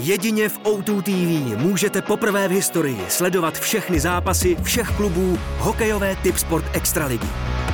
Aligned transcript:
Jedině 0.00 0.48
v 0.48 0.58
O2 0.58 1.02
TV 1.02 1.58
můžete 1.62 2.02
poprvé 2.02 2.48
v 2.48 2.50
historii 2.50 3.00
sledovat 3.08 3.58
všechny 3.58 4.00
zápasy 4.00 4.56
všech 4.62 4.88
klubů 4.96 5.38
hokejové 5.58 6.16
typ 6.16 6.38
sport 6.38 6.64
extraligy. 6.72 7.26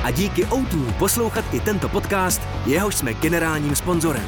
A 0.05 0.11
díky 0.11 0.45
O2 0.45 0.93
poslouchat 0.93 1.45
i 1.53 1.61
tento 1.61 1.89
podcast, 1.89 2.43
jehož 2.67 2.95
jsme 2.95 3.15
generálním 3.15 3.77
sponzorem. 3.77 4.27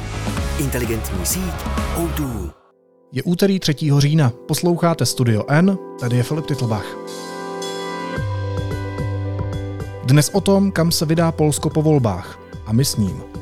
Inteligentní 0.59 1.25
síť 1.25 1.53
O2. 1.95 2.51
Je 3.11 3.23
úterý 3.23 3.59
3. 3.59 3.75
října, 3.97 4.31
posloucháte 4.47 5.05
Studio 5.05 5.43
N, 5.47 5.77
tady 5.99 6.17
je 6.17 6.23
Filip 6.23 6.45
Titlbach. 6.45 6.85
Dnes 10.03 10.29
o 10.33 10.41
tom, 10.41 10.71
kam 10.71 10.91
se 10.91 11.05
vydá 11.05 11.31
Polsko 11.31 11.69
po 11.69 11.81
volbách 11.81 12.39
a 12.65 12.73
my 12.73 12.85
s 12.85 12.95
ním. 12.95 13.36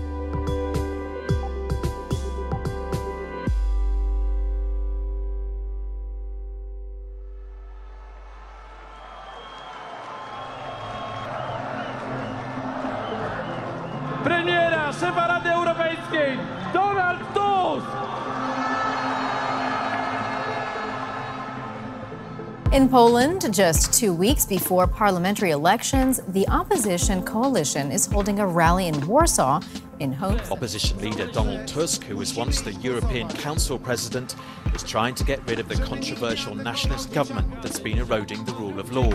In 22.76 22.90
Poland, 22.90 23.54
just 23.54 23.94
two 23.94 24.12
weeks 24.12 24.46
before 24.46 24.86
parliamentary 24.86 25.52
elections, 25.52 26.20
the 26.28 26.46
opposition 26.50 27.24
coalition 27.24 27.90
is 27.90 28.06
holding 28.06 28.40
a 28.40 28.46
rally 28.46 28.88
in 28.88 29.08
Warsaw 29.08 29.62
in 30.02 30.12
hopes. 30.12 30.52
Opposition 30.52 31.00
leader 31.00 31.28
Donald 31.28 31.70
Tusk, 31.70 32.04
who 32.04 32.18
was 32.18 32.36
once 32.36 32.60
the 32.60 32.74
European 32.74 33.30
Council 33.30 33.80
president, 33.80 34.36
is 34.74 34.84
trying 34.84 35.16
to 35.16 35.24
get 35.24 35.40
rid 35.50 35.62
of 35.62 35.70
the 35.70 35.76
controversial 35.76 36.54
nationalist 36.54 37.14
government 37.14 37.50
that's 37.62 37.80
been 37.80 37.98
eroding 37.98 38.44
the 38.44 38.54
rule 38.56 38.78
of 38.78 38.92
law. 38.92 39.10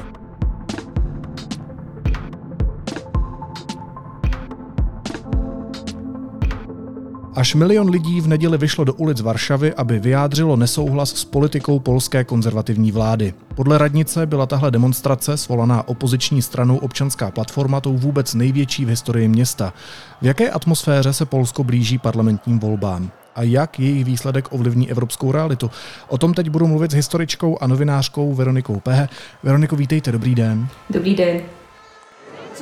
Až 7.40 7.54
milion 7.54 7.90
lidí 7.90 8.20
v 8.20 8.28
neděli 8.28 8.58
vyšlo 8.58 8.84
do 8.84 8.94
ulic 8.94 9.20
Varšavy, 9.20 9.74
aby 9.74 9.98
vyjádřilo 9.98 10.56
nesouhlas 10.56 11.10
s 11.10 11.24
politikou 11.24 11.78
polské 11.78 12.24
konzervativní 12.24 12.92
vlády. 12.92 13.34
Podle 13.54 13.78
radnice 13.78 14.26
byla 14.26 14.46
tahle 14.46 14.70
demonstrace, 14.70 15.36
svolaná 15.36 15.88
opoziční 15.88 16.42
stranou 16.42 16.76
občanská 16.76 17.30
platforma, 17.30 17.80
tou 17.80 17.96
vůbec 17.96 18.34
největší 18.34 18.84
v 18.84 18.88
historii 18.88 19.28
města. 19.28 19.72
V 20.22 20.26
jaké 20.26 20.50
atmosféře 20.50 21.12
se 21.12 21.26
Polsko 21.26 21.64
blíží 21.64 21.98
parlamentním 21.98 22.58
volbám? 22.58 23.10
a 23.34 23.42
jak 23.42 23.80
jejich 23.80 24.04
výsledek 24.04 24.52
ovlivní 24.52 24.90
evropskou 24.90 25.32
realitu. 25.32 25.70
O 26.08 26.18
tom 26.18 26.34
teď 26.34 26.50
budu 26.50 26.66
mluvit 26.66 26.90
s 26.90 26.94
historičkou 26.94 27.58
a 27.60 27.66
novinářkou 27.66 28.34
Veronikou 28.34 28.80
Pehe. 28.80 29.08
Veroniko, 29.42 29.76
vítejte, 29.76 30.12
dobrý 30.12 30.34
den. 30.34 30.68
Dobrý 30.90 31.14
den. 31.14 31.40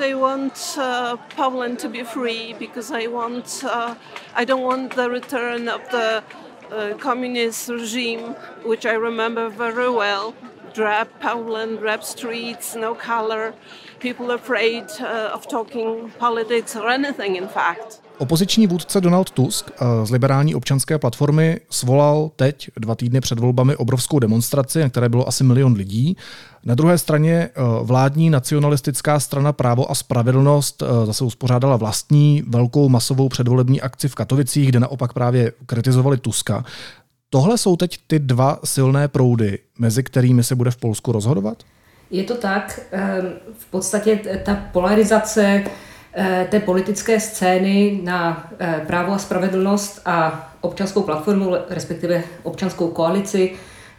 I 0.00 0.14
want 0.14 0.74
uh, 0.77 1.16
Poland 1.36 1.78
to 1.80 1.88
be 1.88 2.02
free 2.02 2.54
because 2.58 2.91
I 2.92 3.06
want 3.06 3.64
uh, 3.64 3.94
I 4.34 4.44
don't 4.44 4.62
want 4.62 4.94
the 4.94 5.10
return 5.10 5.68
of 5.68 5.82
the 5.91 6.22
uh, 6.70 6.94
communist 6.98 7.68
regime, 7.68 8.34
which 8.64 8.86
I 8.86 8.92
remember 8.92 9.48
very 9.48 9.91
well. 9.91 10.34
Drab 10.74 11.08
Poland, 11.20 11.78
drab 11.80 12.04
streets, 12.04 12.76
no 12.76 12.94
color, 12.94 13.54
people 13.98 14.30
afraid 14.30 14.84
uh, 15.00 15.30
of 15.32 15.48
talking 15.48 16.10
politics 16.19 16.76
or 16.76 16.88
anything, 16.88 17.36
in 17.36 17.48
fact. 17.48 18.00
Opoziční 18.19 18.66
vůdce 18.66 19.00
Donald 19.00 19.30
Tusk 19.30 19.70
eh, 19.70 20.06
z 20.06 20.11
liberální 20.11 20.55
občanské 20.55 20.98
platformy 20.98 21.61
svolal 21.70 22.30
teď, 22.36 22.70
dva 22.77 22.94
týdny 22.94 23.20
před 23.20 23.38
volbami, 23.38 23.77
obrovskou 23.77 24.19
demonstraci, 24.19 24.80
na 24.80 24.88
které 24.88 25.08
bylo 25.08 25.28
asi 25.28 25.44
milion 25.44 25.72
lidí. 25.72 26.16
Na 26.64 26.75
druhé 26.75 26.98
straně 26.98 27.33
eh, 27.33 27.50
vládní 27.83 28.30
nacionalistická 28.30 29.20
strana 29.20 29.52
Právo 29.52 29.91
a 29.91 29.94
spravedlnost 29.94 30.82
eh, 30.82 31.06
zase 31.06 31.25
uspořádala 31.25 31.76
vlastní 31.76 32.42
velkou 32.48 32.88
masovou 32.88 33.28
předvolební 33.28 33.81
akci 33.81 34.09
v 34.09 34.15
Katovicích, 34.15 34.69
kde 34.69 34.81
naopak 34.81 35.12
právě 35.12 35.53
kritizovali 35.66 36.16
Tuska. 36.16 36.65
Tohle 37.31 37.59
jsou 37.59 37.76
teď 37.76 37.98
ty 38.06 38.19
dva 38.19 38.59
silné 38.65 39.09
proudy, 39.09 39.59
mezi 39.78 40.03
kterými 40.03 40.44
se 40.44 40.54
bude 40.54 40.71
v 40.71 40.76
Polsku 40.76 41.12
rozhodovat? 41.12 41.62
Je 42.10 42.25
to 42.25 42.34
tak. 42.34 42.81
V 43.59 43.71
podstatě 43.71 44.41
ta 44.44 44.54
polarizace 44.54 45.65
té 46.50 46.60
politické 46.60 47.20
scény 47.20 48.00
na 48.02 48.48
eh, 48.58 48.82
právo 48.86 49.12
a 49.12 49.18
spravedlnost 49.18 50.00
a 50.04 50.48
občanskou 50.60 51.02
platformu, 51.02 51.54
respektive 51.70 52.22
občanskou 52.42 52.88
koalici, 52.88 53.52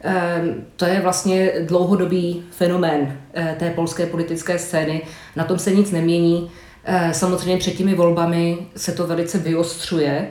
eh, 0.04 0.42
to 0.76 0.84
je 0.84 1.00
vlastně 1.00 1.52
dlouhodobý 1.62 2.44
fenomén 2.50 3.20
té 3.58 3.70
polské 3.70 4.06
politické 4.06 4.58
scény. 4.58 5.02
Na 5.36 5.44
tom 5.44 5.58
se 5.58 5.70
nic 5.70 5.90
nemění. 5.90 6.50
Samozřejmě 7.12 7.56
před 7.56 7.70
těmi 7.70 7.94
volbami 7.94 8.58
se 8.76 8.92
to 8.92 9.06
velice 9.06 9.38
vyostřuje. 9.38 10.26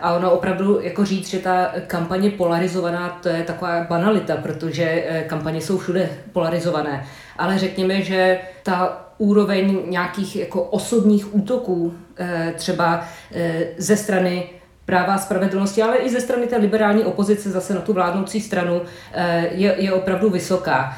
A 0.00 0.14
ono 0.14 0.30
opravdu 0.30 0.80
jako 0.80 1.04
říct, 1.04 1.28
že 1.28 1.38
ta 1.38 1.72
kampaně 1.86 2.30
polarizovaná, 2.30 3.08
to 3.22 3.28
je 3.28 3.42
taková 3.42 3.84
banalita, 3.84 4.36
protože 4.36 5.04
kampaně 5.26 5.60
jsou 5.60 5.78
všude 5.78 6.10
polarizované. 6.32 7.06
Ale 7.38 7.58
řekněme, 7.58 8.02
že 8.02 8.38
ta 8.62 9.01
úroveň 9.22 9.82
nějakých 9.86 10.36
jako 10.36 10.62
osobních 10.62 11.34
útoků, 11.34 11.94
eh, 12.16 12.54
třeba 12.56 13.04
eh, 13.34 13.66
ze 13.78 13.96
strany 13.96 14.50
práva 14.84 15.14
a 15.14 15.18
spravedlnosti, 15.18 15.82
ale 15.82 15.96
i 15.96 16.10
ze 16.10 16.20
strany 16.20 16.46
té 16.46 16.56
liberální 16.56 17.04
opozice 17.04 17.50
zase 17.50 17.74
na 17.74 17.80
tu 17.80 17.92
vládnoucí 17.92 18.40
stranu 18.40 18.82
eh, 19.12 19.48
je, 19.52 19.74
je 19.78 19.92
opravdu 19.92 20.30
vysoká. 20.30 20.96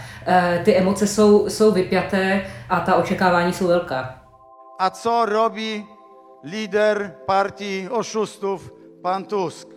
Ty 0.65 0.77
emoce 0.77 1.07
jsou, 1.07 1.49
jsou 1.49 1.73
vypjaté 1.73 2.47
a 2.69 2.81
ta 2.81 2.95
očekávání 2.95 3.53
jsou 3.53 3.67
velká. 3.67 4.25
A 4.79 4.91
co 4.91 5.25
robí 5.25 5.85
lider 6.43 7.15
partii 7.27 7.89
oszustów, 7.89 8.73
pan 9.03 9.25
Tusk? 9.25 9.69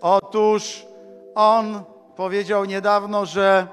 Otóż 0.00 0.86
on 1.34 1.84
powiedział 2.16 2.64
niedawno, 2.64 3.26
że 3.26 3.68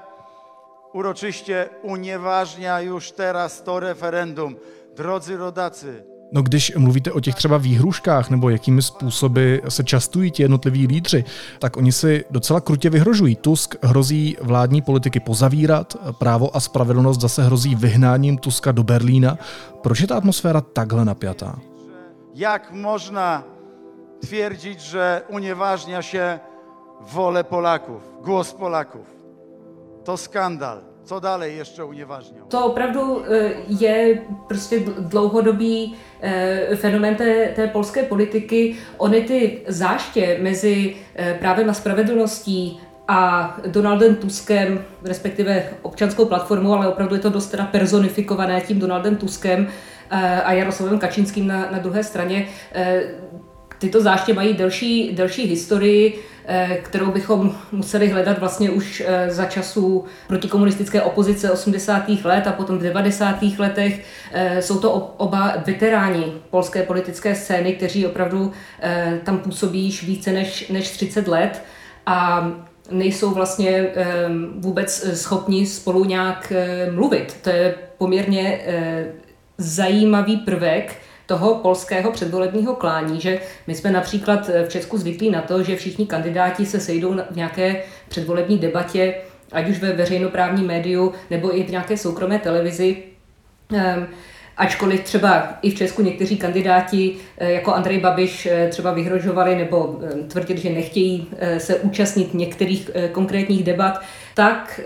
uroczyście 0.92 1.68
unieważnia 1.82 2.80
już 2.80 3.12
teraz 3.12 3.62
to 3.62 3.80
referendum. 3.80 4.56
Drodzy 4.96 5.36
rodacy, 5.36 6.04
No 6.32 6.42
když 6.42 6.72
mluvíte 6.76 7.12
o 7.12 7.20
těch 7.20 7.34
třeba 7.34 7.56
výhruškách 7.56 8.30
nebo 8.30 8.50
jakými 8.50 8.82
způsoby 8.82 9.56
se 9.68 9.84
častují 9.84 10.30
ti 10.30 10.42
jednotliví 10.42 10.86
lídři, 10.86 11.24
tak 11.58 11.76
oni 11.76 11.92
si 11.92 12.24
docela 12.30 12.60
krutě 12.60 12.90
vyhrožují. 12.90 13.36
Tusk 13.36 13.74
hrozí 13.82 14.36
vládní 14.40 14.82
politiky 14.82 15.20
pozavírat, 15.20 15.96
právo 16.18 16.56
a 16.56 16.60
spravedlnost 16.60 17.20
zase 17.20 17.42
hrozí 17.42 17.74
vyhnáním 17.74 18.38
Tuska 18.38 18.72
do 18.72 18.82
Berlína. 18.82 19.38
Proč 19.82 20.00
je 20.00 20.06
ta 20.06 20.16
atmosféra 20.16 20.60
takhle 20.60 21.04
napjatá? 21.04 21.58
Jak 22.34 22.72
można 22.72 23.42
twierdzić, 24.20 24.80
że 24.80 25.22
unieważnia 25.28 26.02
się 26.02 26.40
wolę 27.00 27.44
Polaków, 27.44 28.02
głos 28.24 28.52
Polaków? 28.52 29.21
To 30.02 30.16
skandal. 30.16 30.80
Co 31.04 31.20
dalej 31.20 31.56
ještě 31.56 31.82
unieważniał? 31.82 32.46
To 32.48 32.66
opravdu 32.66 33.24
e, 33.24 33.52
je 33.68 34.22
prostě 34.48 34.80
dlouhodobý 34.98 35.94
e, 36.20 36.76
fenomén 36.76 37.14
té, 37.14 37.52
té 37.56 37.66
polské 37.66 38.02
politiky. 38.02 38.76
Ony 38.96 39.22
ty 39.22 39.60
záště 39.68 40.38
mezi 40.42 40.96
e, 41.16 41.34
právem 41.34 41.70
a 41.70 41.74
spravedlností 41.74 42.80
a 43.08 43.56
Donaldem 43.66 44.16
Tuskem, 44.16 44.84
respektive 45.04 45.64
občanskou 45.82 46.24
platformou, 46.24 46.72
ale 46.72 46.88
opravdu 46.88 47.14
je 47.14 47.20
to 47.20 47.30
dost 47.30 47.46
teda 47.46 47.64
personifikované 47.64 48.60
tím 48.60 48.78
Donaldem 48.80 49.16
Tuskem 49.16 49.68
a 50.44 50.52
Jaroslavem 50.52 50.98
Kačínským 50.98 51.46
na, 51.46 51.70
na 51.70 51.78
druhé 51.78 52.04
straně. 52.04 52.48
Tyto 53.78 54.00
záště 54.00 54.34
mají 54.34 54.54
delší, 54.54 55.12
delší 55.12 55.46
historii, 55.46 56.24
kterou 56.82 57.10
bychom 57.10 57.54
museli 57.72 58.08
hledat 58.08 58.38
vlastně 58.38 58.70
už 58.70 59.02
eh, 59.06 59.30
za 59.30 59.44
časů 59.44 60.04
protikomunistické 60.28 61.02
opozice 61.02 61.50
80. 61.50 62.08
let 62.24 62.46
a 62.46 62.52
potom 62.52 62.78
v 62.78 62.82
90. 62.82 63.42
letech. 63.58 64.04
Eh, 64.32 64.62
jsou 64.62 64.78
to 64.78 64.92
oba 65.16 65.54
veteráni 65.66 66.32
polské 66.50 66.82
politické 66.82 67.34
scény, 67.34 67.72
kteří 67.72 68.06
opravdu 68.06 68.52
tam 69.24 69.38
působí 69.38 69.80
již 69.80 70.04
více 70.04 70.32
než, 70.32 70.68
než 70.68 70.90
30 70.90 71.28
let 71.28 71.62
a 72.06 72.48
nejsou 72.90 73.30
vlastně 73.30 73.86
vůbec 74.56 75.16
schopni 75.16 75.66
spolu 75.66 76.04
nějak 76.04 76.52
mluvit. 76.90 77.36
To 77.42 77.50
je 77.50 77.74
poměrně 77.98 78.60
zajímavý 79.58 80.36
prvek, 80.36 80.96
toho 81.26 81.54
polského 81.54 82.12
předvolebního 82.12 82.74
klání, 82.74 83.20
že 83.20 83.40
my 83.66 83.74
jsme 83.74 83.90
například 83.90 84.48
v 84.48 84.68
Česku 84.68 84.98
zvyklí 84.98 85.30
na 85.30 85.42
to, 85.42 85.62
že 85.62 85.76
všichni 85.76 86.06
kandidáti 86.06 86.66
se 86.66 86.80
sejdou 86.80 87.14
v 87.30 87.36
nějaké 87.36 87.82
předvolební 88.08 88.58
debatě, 88.58 89.14
ať 89.52 89.68
už 89.68 89.78
ve 89.78 89.92
veřejnoprávním 89.92 90.66
médiu 90.66 91.12
nebo 91.30 91.56
i 91.58 91.62
v 91.62 91.70
nějaké 91.70 91.96
soukromé 91.96 92.38
televizi. 92.38 92.96
Ehm, 93.74 94.06
Ačkoliv 94.56 95.00
třeba 95.00 95.58
i 95.62 95.70
v 95.70 95.74
Česku 95.74 96.02
někteří 96.02 96.36
kandidáti 96.36 97.16
jako 97.38 97.74
Andrej 97.74 98.00
Babiš 98.00 98.48
třeba 98.68 98.92
vyhrožovali 98.92 99.56
nebo 99.56 100.00
tvrdili, 100.28 100.60
že 100.60 100.70
nechtějí 100.70 101.26
se 101.58 101.76
účastnit 101.76 102.34
některých 102.34 102.90
konkrétních 103.12 103.64
debat, 103.64 104.02
tak 104.34 104.80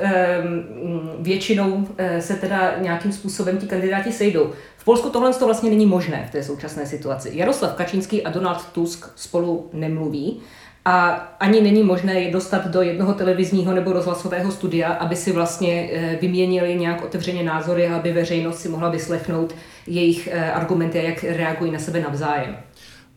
většinou 1.19 1.89
se 2.19 2.35
teda 2.35 2.75
nějakým 2.79 3.13
způsobem 3.13 3.59
ti 3.59 3.67
kandidáti 3.67 4.13
sejdou. 4.13 4.53
Polsku 4.87 5.11
tohle 5.11 5.35
to 5.35 5.45
vlastně 5.45 5.71
není 5.71 5.87
možné 5.87 6.27
v 6.29 6.31
té 6.31 6.43
současné 6.43 6.87
situaci. 6.87 7.31
Jaroslav 7.33 7.75
Kačínský 7.75 8.23
a 8.23 8.31
Donald 8.31 8.67
Tusk 8.73 9.07
spolu 9.17 9.71
nemluví 9.73 10.41
a 10.85 11.11
ani 11.41 11.61
není 11.61 11.83
možné 11.83 12.21
je 12.21 12.33
dostat 12.33 12.67
do 12.67 12.83
jednoho 12.83 13.15
televizního 13.15 13.75
nebo 13.75 13.93
rozhlasového 13.93 14.53
studia, 14.53 14.93
aby 14.93 15.17
si 15.17 15.33
vlastně 15.33 15.91
eh, 15.93 16.19
vyměnili 16.21 16.75
nějak 16.75 17.05
otevřeně 17.05 17.43
názory, 17.43 17.89
aby 17.89 18.13
veřejnost 18.13 18.59
si 18.59 18.69
mohla 18.69 18.89
vyslechnout 18.89 19.55
jejich 19.87 20.29
eh, 20.33 20.53
argumenty 20.53 20.99
a 20.99 21.03
jak 21.03 21.25
reagují 21.25 21.73
na 21.73 21.79
sebe 21.79 22.01
navzájem. 22.01 22.57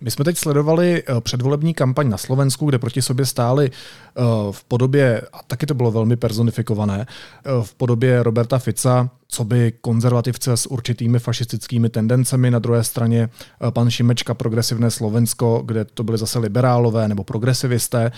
My 0.01 0.11
jsme 0.11 0.25
teď 0.25 0.37
sledovali 0.37 1.03
eh, 1.07 1.21
předvolební 1.21 1.73
kampaň 1.73 2.09
na 2.09 2.17
Slovensku, 2.17 2.65
kde 2.65 2.79
proti 2.79 3.01
sobě 3.01 3.25
stáli 3.25 3.71
eh, 3.71 4.21
v 4.51 4.63
podobě, 4.63 5.21
a 5.33 5.43
taky 5.47 5.65
to 5.65 5.73
bylo 5.73 5.91
velmi 5.91 6.15
personifikované, 6.15 7.05
eh, 7.45 7.49
v 7.61 7.75
podobě 7.75 8.23
Roberta 8.23 8.59
Fica, 8.59 9.09
co 9.27 9.43
by 9.43 9.73
konzervativce 9.81 10.57
s 10.57 10.65
určitými 10.65 11.19
fašistickými 11.19 11.89
tendencemi, 11.89 12.51
na 12.51 12.59
druhé 12.59 12.83
straně 12.83 13.29
pan 13.69 13.89
Šimečka, 13.89 14.33
progresivné 14.33 14.91
Slovensko, 14.91 15.63
kde 15.65 15.85
to 15.85 16.03
byly 16.03 16.17
zase 16.17 16.39
liberálové 16.39 17.07
nebo 17.07 17.23
progresivisté. 17.23 18.11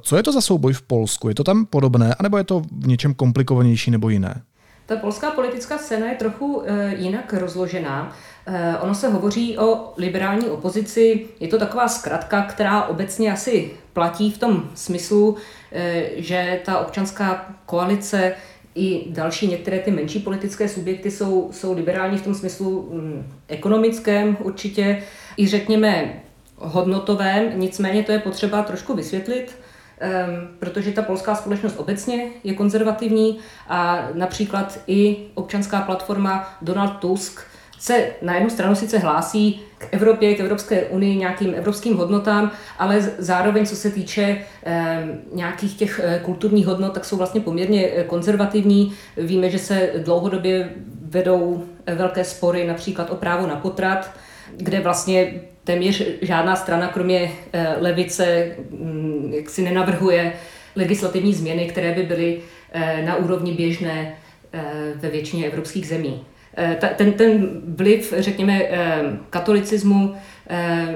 Co 0.00 0.16
je 0.16 0.22
to 0.22 0.32
za 0.32 0.40
souboj 0.40 0.72
v 0.72 0.82
Polsku? 0.82 1.28
Je 1.28 1.34
to 1.34 1.44
tam 1.44 1.66
podobné, 1.66 2.14
anebo 2.14 2.38
je 2.38 2.44
to 2.44 2.60
v 2.60 2.86
něčem 2.86 3.14
komplikovanější 3.14 3.90
nebo 3.90 4.08
jiné? 4.08 4.42
Ta 4.86 4.96
polská 4.96 5.30
politická 5.30 5.78
scéna 5.78 6.06
je 6.06 6.14
trochu 6.14 6.62
jinak 6.96 7.32
rozložená. 7.32 8.12
Eh, 8.46 8.78
ono 8.80 8.94
se 8.94 9.08
hovoří 9.08 9.58
o 9.58 9.92
liberální 9.96 10.46
opozici, 10.46 11.26
je 11.40 11.48
to 11.48 11.58
taková 11.58 11.88
zkratka, 11.88 12.42
která 12.42 12.84
obecně 12.84 13.32
asi 13.32 13.70
platí 13.92 14.30
v 14.30 14.38
tom 14.38 14.70
smyslu, 14.74 15.36
eh, 15.72 16.04
že 16.16 16.60
ta 16.64 16.78
občanská 16.78 17.54
koalice 17.66 18.34
i 18.74 19.04
další 19.08 19.46
některé 19.46 19.78
ty 19.78 19.90
menší 19.90 20.18
politické 20.18 20.68
subjekty 20.68 21.10
jsou, 21.10 21.48
jsou 21.52 21.72
liberální 21.72 22.18
v 22.18 22.24
tom 22.24 22.34
smyslu 22.34 22.88
mm, 22.92 23.32
ekonomickém 23.48 24.36
určitě, 24.40 25.02
i 25.36 25.46
řekněme 25.46 26.22
hodnotovém, 26.56 27.52
nicméně 27.54 28.02
to 28.02 28.12
je 28.12 28.18
potřeba 28.18 28.62
trošku 28.62 28.94
vysvětlit, 28.94 29.56
protože 30.58 30.92
ta 30.92 31.02
polská 31.02 31.34
společnost 31.34 31.74
obecně 31.78 32.28
je 32.44 32.54
konzervativní 32.54 33.38
a 33.68 34.08
například 34.14 34.78
i 34.86 35.16
občanská 35.34 35.80
platforma 35.80 36.58
Donald 36.62 36.90
Tusk 36.90 37.40
se 37.82 38.06
na 38.22 38.34
jednu 38.34 38.50
stranu 38.50 38.74
sice 38.74 38.98
hlásí 38.98 39.60
k 39.78 39.88
Evropě, 39.90 40.34
k 40.34 40.40
Evropské 40.40 40.84
unii, 40.84 41.16
nějakým 41.16 41.54
evropským 41.54 41.96
hodnotám, 41.96 42.50
ale 42.78 43.00
zároveň, 43.18 43.66
co 43.66 43.76
se 43.76 43.90
týče 43.90 44.38
eh, 44.64 45.04
nějakých 45.32 45.76
těch 45.76 46.00
eh, 46.04 46.20
kulturních 46.24 46.66
hodnot, 46.66 46.92
tak 46.94 47.04
jsou 47.04 47.16
vlastně 47.16 47.40
poměrně 47.40 47.86
eh, 47.86 48.04
konzervativní. 48.04 48.94
Víme, 49.16 49.50
že 49.50 49.58
se 49.58 49.90
dlouhodobě 49.98 50.70
vedou 51.00 51.64
eh, 51.86 51.94
velké 51.94 52.24
spory 52.24 52.66
například 52.66 53.10
o 53.10 53.16
právo 53.16 53.46
na 53.46 53.56
potrat, 53.56 54.10
kde 54.56 54.80
vlastně 54.80 55.40
téměř 55.64 56.04
žádná 56.22 56.56
strana, 56.56 56.88
kromě 56.88 57.32
eh, 57.52 57.74
levice, 57.80 58.56
hm, 58.70 59.32
jak 59.34 59.50
si 59.50 59.62
nenavrhuje 59.62 60.32
legislativní 60.76 61.34
změny, 61.34 61.66
které 61.66 61.94
by 61.94 62.02
byly 62.02 62.40
eh, 62.72 63.02
na 63.06 63.16
úrovni 63.16 63.52
běžné 63.52 64.16
eh, 64.52 64.62
ve 64.96 65.08
většině 65.08 65.46
evropských 65.46 65.88
zemí. 65.88 66.24
Ten, 66.96 67.12
ten 67.12 67.62
vliv, 67.64 68.14
řekněme, 68.18 68.62
katolicismu 69.30 70.14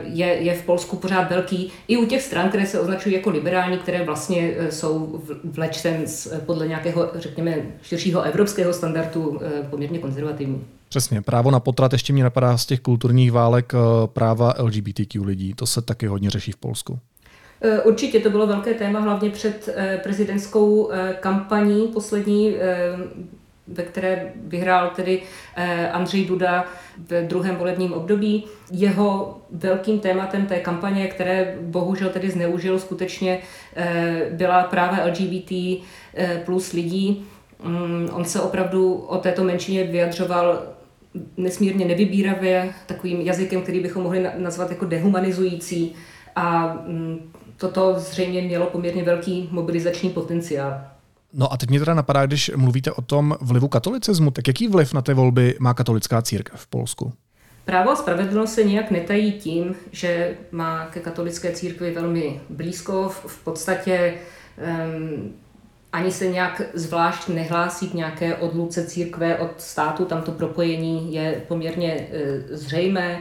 je, 0.05 0.27
je 0.27 0.55
v 0.55 0.63
Polsku 0.63 0.97
pořád 0.97 1.31
velký. 1.31 1.73
I 1.89 1.97
u 1.97 2.07
těch 2.07 2.23
stran, 2.23 2.49
které 2.49 2.67
se 2.67 2.81
označují 2.81 3.15
jako 3.15 3.31
liberální, 3.31 3.79
které 3.79 4.05
vlastně 4.05 4.55
jsou 4.71 5.23
vlečten 5.45 6.05
podle 6.47 6.69
nějakého, 6.69 7.11
řekněme, 7.15 7.57
širšího 7.83 8.23
evropského 8.23 8.73
standardu 8.73 9.41
poměrně 9.71 9.99
konzervativní. 9.99 10.65
Přesně. 10.89 11.23
Právo 11.23 11.51
na 11.51 11.61
potrat 11.61 11.93
ještě 11.93 12.13
mě 12.13 12.25
napadá 12.25 12.59
z 12.59 12.67
těch 12.67 12.81
kulturních 12.81 13.33
válek 13.33 13.73
práva 14.07 14.55
LGBTQ 14.59 15.25
lidí. 15.25 15.55
To 15.55 15.67
se 15.67 15.83
taky 15.83 16.07
hodně 16.07 16.31
řeší 16.31 16.53
v 16.53 16.57
Polsku. 16.57 16.99
Určitě 17.85 18.21
to 18.21 18.31
bylo 18.31 18.47
velké 18.47 18.75
téma, 18.75 19.01
hlavně 19.01 19.31
před 19.31 19.69
prezidentskou 20.03 20.91
kampaní 21.21 21.89
poslední 21.89 22.55
ve 23.69 23.83
které 23.83 24.33
vyhrál 24.37 24.91
tedy 24.97 25.23
eh, 25.57 25.91
Andřej 25.91 26.25
Duda 26.25 26.65
v 26.99 27.27
druhém 27.27 27.57
volebním 27.57 27.93
období. 27.93 28.45
Jeho 28.73 29.41
velkým 29.51 30.01
tématem 30.01 30.47
té 30.47 30.61
kampaně, 30.61 31.07
které 31.07 31.57
bohužel 31.61 32.09
tedy 32.09 32.31
zneužil 32.31 32.79
skutečně, 32.79 33.39
eh, 33.77 34.27
byla 34.31 34.63
práva 34.63 35.05
LGBT 35.05 35.83
eh, 36.15 36.43
plus 36.45 36.73
lidí. 36.73 37.27
Mm, 37.65 38.09
on 38.13 38.25
se 38.25 38.41
opravdu 38.41 38.95
o 38.95 39.19
této 39.19 39.45
menšině 39.45 39.85
vyjadřoval 39.85 40.63
nesmírně 41.37 41.85
nevybíravě, 41.85 42.75
takovým 42.87 43.21
jazykem, 43.21 43.63
který 43.63 43.81
bychom 43.81 44.03
mohli 44.03 44.27
nazvat 44.37 44.71
jako 44.71 44.85
dehumanizující 44.85 45.95
a 46.37 46.75
mm, 46.87 47.19
toto 47.57 47.95
zřejmě 47.99 48.43
mělo 48.43 48.67
poměrně 48.67 49.03
velký 49.03 49.49
mobilizační 49.53 50.11
potenciál. 50.11 50.81
No 51.33 51.53
a 51.53 51.57
teď 51.57 51.71
mě 51.71 51.79
teda 51.79 51.95
napadá, 51.95 52.27
když 52.27 52.51
mluvíte 52.57 52.93
o 52.93 53.03
tom 53.03 53.37
vlivu 53.41 53.69
katolicismu, 53.69 54.31
tak 54.31 54.49
jaký 54.49 54.69
vliv 54.69 54.95
na 54.95 55.03
ty 55.03 55.15
volby 55.15 55.57
má 55.61 55.75
katolická 55.75 56.23
církev 56.23 56.61
v 56.61 56.67
Polsku? 56.67 57.13
Právo 57.65 57.91
a 57.91 57.97
spravedlnost 57.97 58.55
se 58.55 58.65
nějak 58.65 58.91
netají 58.91 59.33
tím, 59.33 59.75
že 59.93 60.37
má 60.51 60.87
ke 60.87 61.01
katolické 61.01 61.53
církvi 61.53 61.95
velmi 61.95 62.41
blízko. 62.51 63.09
V 63.09 63.45
podstatě 63.45 64.15
um, 64.87 65.33
ani 65.93 66.11
se 66.13 66.27
nějak 66.27 66.63
zvlášť 66.75 67.29
nehlásí 67.29 67.89
k 67.89 67.95
nějaké 67.95 68.35
odluce 68.37 68.87
církve 68.87 69.37
od 69.37 69.61
státu, 69.61 70.05
tam 70.05 70.23
to 70.23 70.33
propojení 70.33 71.15
je 71.15 71.43
poměrně 71.49 71.95
uh, 71.95 72.57
zřejmé 72.57 73.19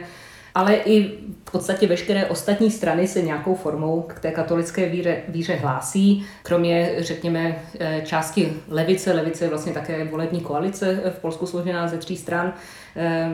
ale 0.56 0.74
i 0.74 1.18
v 1.44 1.50
podstatě 1.52 1.86
veškeré 1.86 2.26
ostatní 2.26 2.70
strany 2.70 3.08
se 3.08 3.22
nějakou 3.22 3.54
formou 3.54 4.02
k 4.02 4.20
té 4.20 4.30
katolické 4.30 4.88
víře, 4.88 5.22
víře 5.28 5.54
hlásí, 5.54 6.26
kromě, 6.42 6.94
řekněme, 6.98 7.62
eh, 7.80 8.02
části 8.04 8.52
levice. 8.68 9.12
Levice 9.12 9.44
je 9.44 9.48
vlastně 9.48 9.72
také 9.72 10.04
volební 10.04 10.40
koalice 10.40 11.02
v 11.16 11.18
Polsku 11.18 11.46
složená 11.46 11.88
ze 11.88 11.98
tří 11.98 12.16
stran, 12.16 12.52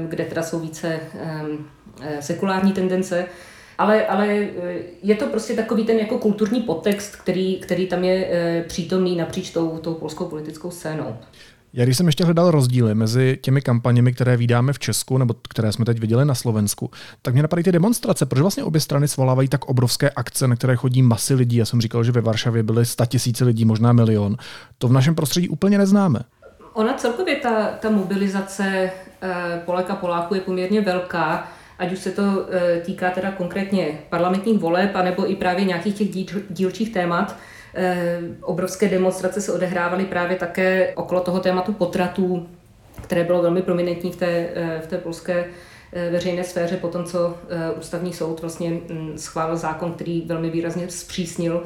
kde 0.09 0.25
teda 0.25 0.43
jsou 0.43 0.59
více 0.59 1.01
sekulární 2.21 2.73
tendence. 2.73 3.27
Ale, 3.83 4.07
ale 4.07 4.49
je 5.03 5.15
to 5.15 5.27
prostě 5.27 5.55
takový 5.55 5.85
ten 5.85 5.99
jako 5.99 6.19
kulturní 6.19 6.61
podtext, 6.61 7.17
který, 7.17 7.57
který 7.61 7.87
tam 7.87 8.05
je 8.05 8.65
přítomný 8.69 9.17
napříč 9.17 9.51
tou, 9.51 9.79
tou 9.79 9.95
polskou 9.95 10.25
politickou 10.25 10.71
scénou. 10.71 11.17
Já 11.73 11.85
když 11.85 11.97
jsem 11.97 12.07
ještě 12.07 12.25
hledal 12.25 12.51
rozdíly 12.51 12.95
mezi 12.95 13.39
těmi 13.43 13.63
kampaněmi, 13.63 14.13
které 14.13 14.37
vydáme 14.37 14.73
v 14.73 14.79
Česku, 14.79 15.19
nebo 15.19 15.35
které 15.49 15.73
jsme 15.73 15.85
teď 15.85 15.99
viděli 15.99 16.25
na 16.25 16.35
Slovensku, 16.35 16.91
tak 17.23 17.35
mě 17.35 17.43
napadají 17.43 17.65
ty 17.65 17.73
demonstrace. 17.73 18.27
Proč 18.27 18.41
vlastně 18.41 18.65
obě 18.65 18.81
strany 18.81 19.09
svolávají 19.09 19.49
tak 19.49 19.65
obrovské 19.65 20.11
akce, 20.11 20.49
na 20.49 20.57
které 20.57 20.77
chodí 20.77 21.03
masy 21.03 21.35
lidí? 21.35 21.57
Já 21.57 21.65
jsem 21.65 21.81
říkal, 21.81 22.05
že 22.05 22.13
ve 22.13 22.21
Varšavě 22.21 22.63
byly 22.63 22.85
tisíce 23.07 23.45
lidí, 23.45 23.65
možná 23.65 23.93
milion. 23.93 24.37
To 24.79 24.89
v 24.89 24.93
našem 24.93 25.15
prostředí 25.15 25.49
úplně 25.49 25.79
neznáme. 25.79 26.21
Ona 26.73 26.95
celkově 26.95 27.37
ta, 27.37 27.67
ta 27.67 27.91
mobilizace 27.91 28.91
eh, 29.23 29.63
Polek 29.65 29.91
a 29.91 29.95
Poláků 29.95 30.35
je 30.35 30.41
poměrně 30.41 30.81
velká, 30.81 31.49
ať 31.83 31.93
už 31.93 31.99
se 31.99 32.11
to 32.11 32.23
eh, 32.51 32.81
týká 32.81 33.11
teda 33.11 33.31
konkrétně 33.31 33.99
parlamentních 34.09 34.59
voleb, 34.59 34.91
anebo 34.95 35.31
i 35.31 35.37
právě 35.37 35.65
nějakých 35.65 35.95
těch 35.95 36.09
dílčích 36.51 36.93
témat. 36.93 37.37
Eh, 37.75 38.19
obrovské 38.41 38.89
demonstrace 38.89 39.41
se 39.41 39.53
odehrávaly 39.53 40.05
právě 40.05 40.37
také 40.37 40.93
okolo 40.95 41.21
toho 41.21 41.41
tématu 41.41 41.73
potratů, 41.73 42.49
které 43.03 43.25
bylo 43.25 43.43
velmi 43.43 43.63
prominentní 43.63 44.13
v 44.13 44.17
té, 44.17 44.49
eh, 44.55 44.81
v 44.85 44.87
té 44.87 44.99
polské 44.99 45.45
veřejné 46.11 46.45
sféře 46.45 46.77
po 46.77 46.89
tom, 46.89 47.05
co 47.05 47.37
ústavní 47.79 48.13
soud 48.13 48.41
vlastně 48.41 48.71
mm, 48.71 49.13
schválil 49.17 49.57
zákon, 49.57 49.93
který 49.93 50.23
velmi 50.27 50.51
výrazně 50.51 50.91
zpřísnil 50.91 51.63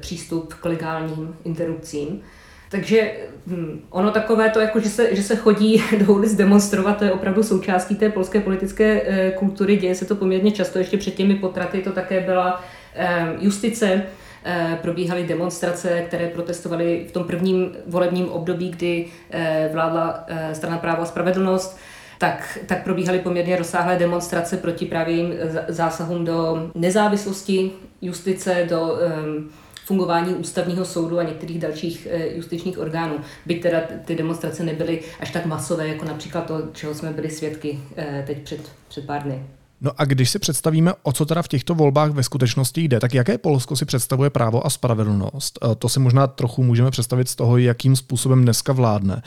přístup 0.00 0.54
k 0.54 0.64
legálním 0.64 1.36
interrupcím. 1.44 2.22
Takže 2.70 3.12
hm, 3.46 3.80
ono 3.90 4.10
takové 4.10 4.50
to, 4.50 4.60
jako 4.60 4.80
že 4.80 4.88
se, 4.88 5.14
že 5.16 5.22
se 5.22 5.36
chodí 5.36 5.84
do 6.06 6.12
ulic 6.14 6.34
demonstrovat, 6.34 6.98
to 6.98 7.04
je 7.04 7.12
opravdu 7.12 7.42
součástí 7.42 7.96
té 7.96 8.10
polské 8.10 8.40
politické 8.40 9.00
kultury. 9.38 9.76
Děje 9.76 9.94
se 9.94 10.04
to 10.04 10.14
poměrně 10.16 10.52
často, 10.52 10.78
ještě 10.78 10.96
před 10.96 11.14
těmi 11.14 11.34
potraty 11.34 11.82
to 11.82 11.92
také 11.92 12.20
byla 12.20 12.64
justice, 13.40 14.02
Eh, 14.46 14.78
probíhaly 14.82 15.24
demonstrace, 15.24 16.02
které 16.06 16.28
protestovaly 16.28 17.06
v 17.08 17.12
tom 17.12 17.24
prvním 17.24 17.76
volebním 17.86 18.28
období, 18.28 18.70
kdy 18.70 19.06
eh, 19.30 19.70
vládla 19.72 20.24
eh, 20.26 20.54
strana 20.54 20.78
právo 20.78 21.02
a 21.02 21.06
spravedlnost, 21.06 21.78
tak, 22.18 22.58
tak 22.66 22.84
probíhaly 22.84 23.18
poměrně 23.18 23.56
rozsáhlé 23.56 23.96
demonstrace 23.96 24.56
proti 24.56 24.86
právě 24.86 25.24
zásahům 25.68 26.24
do 26.24 26.70
nezávislosti 26.74 27.72
justice, 28.02 28.66
do 28.68 28.98
um, 29.24 29.50
fungování 29.84 30.34
ústavního 30.34 30.84
soudu 30.84 31.18
a 31.18 31.22
některých 31.22 31.58
dalších 31.58 32.08
justičních 32.34 32.78
orgánů. 32.78 33.20
Byť 33.46 33.62
teda 33.62 33.80
ty 34.04 34.14
demonstrace 34.14 34.64
nebyly 34.64 35.00
až 35.20 35.30
tak 35.30 35.46
masové, 35.46 35.88
jako 35.88 36.04
například 36.04 36.46
to, 36.46 36.62
čeho 36.72 36.94
jsme 36.94 37.10
byli 37.10 37.30
svědky 37.30 37.80
teď 38.26 38.38
před, 38.42 38.60
před 38.88 39.06
pár 39.06 39.22
dny. 39.22 39.42
No 39.84 39.90
a 39.98 40.04
když 40.04 40.30
si 40.30 40.38
představíme, 40.38 40.92
o 41.02 41.12
co 41.12 41.26
teda 41.26 41.42
v 41.42 41.48
těchto 41.48 41.74
volbách 41.74 42.10
ve 42.10 42.22
skutečnosti 42.22 42.80
jde, 42.80 43.00
tak 43.00 43.14
jaké 43.14 43.38
Polsko 43.38 43.76
si 43.76 43.84
představuje 43.84 44.30
právo 44.30 44.66
a 44.66 44.70
spravedlnost? 44.70 45.58
Eh, 45.62 45.74
to 45.74 45.88
si 45.88 46.00
možná 46.00 46.26
trochu 46.26 46.62
můžeme 46.62 46.90
představit 46.90 47.28
z 47.28 47.36
toho, 47.36 47.58
jakým 47.58 47.96
způsobem 47.96 48.42
dneska 48.42 48.72
vládne. 48.72 49.22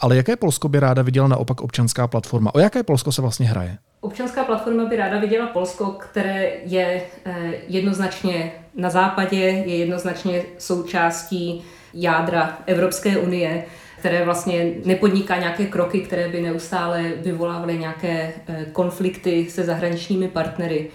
Ale 0.00 0.16
jaké 0.16 0.36
Polsko 0.36 0.68
by 0.68 0.80
ráda 0.80 1.02
viděla 1.02 1.28
naopak 1.28 1.60
občanská 1.60 2.06
platforma? 2.06 2.54
O 2.54 2.58
jaké 2.58 2.82
Polsko 2.82 3.12
se 3.12 3.22
vlastně 3.22 3.46
hraje? 3.46 3.78
Občanská 4.00 4.44
platforma 4.44 4.84
by 4.84 4.96
ráda 4.96 5.20
viděla 5.20 5.46
Polsko, 5.46 5.86
které 5.86 6.50
je 6.64 7.02
eh, 7.24 7.52
jednoznačně 7.68 8.52
na 8.76 8.90
západě, 8.90 9.36
je 9.36 9.76
jednoznačně 9.76 10.42
součástí 10.58 11.62
jádra 11.94 12.58
Evropské 12.66 13.18
unie, 13.18 13.64
které 13.98 14.24
vlastně 14.24 14.72
nepodniká 14.84 15.38
nějaké 15.38 15.66
kroky, 15.66 16.00
které 16.00 16.28
by 16.28 16.40
neustále 16.40 17.12
vyvolávaly 17.16 17.78
nějaké 17.78 18.32
eh, 18.48 18.66
konflikty 18.72 19.50
se 19.50 19.64
zahraničními 19.64 20.28
partnery. 20.28 20.90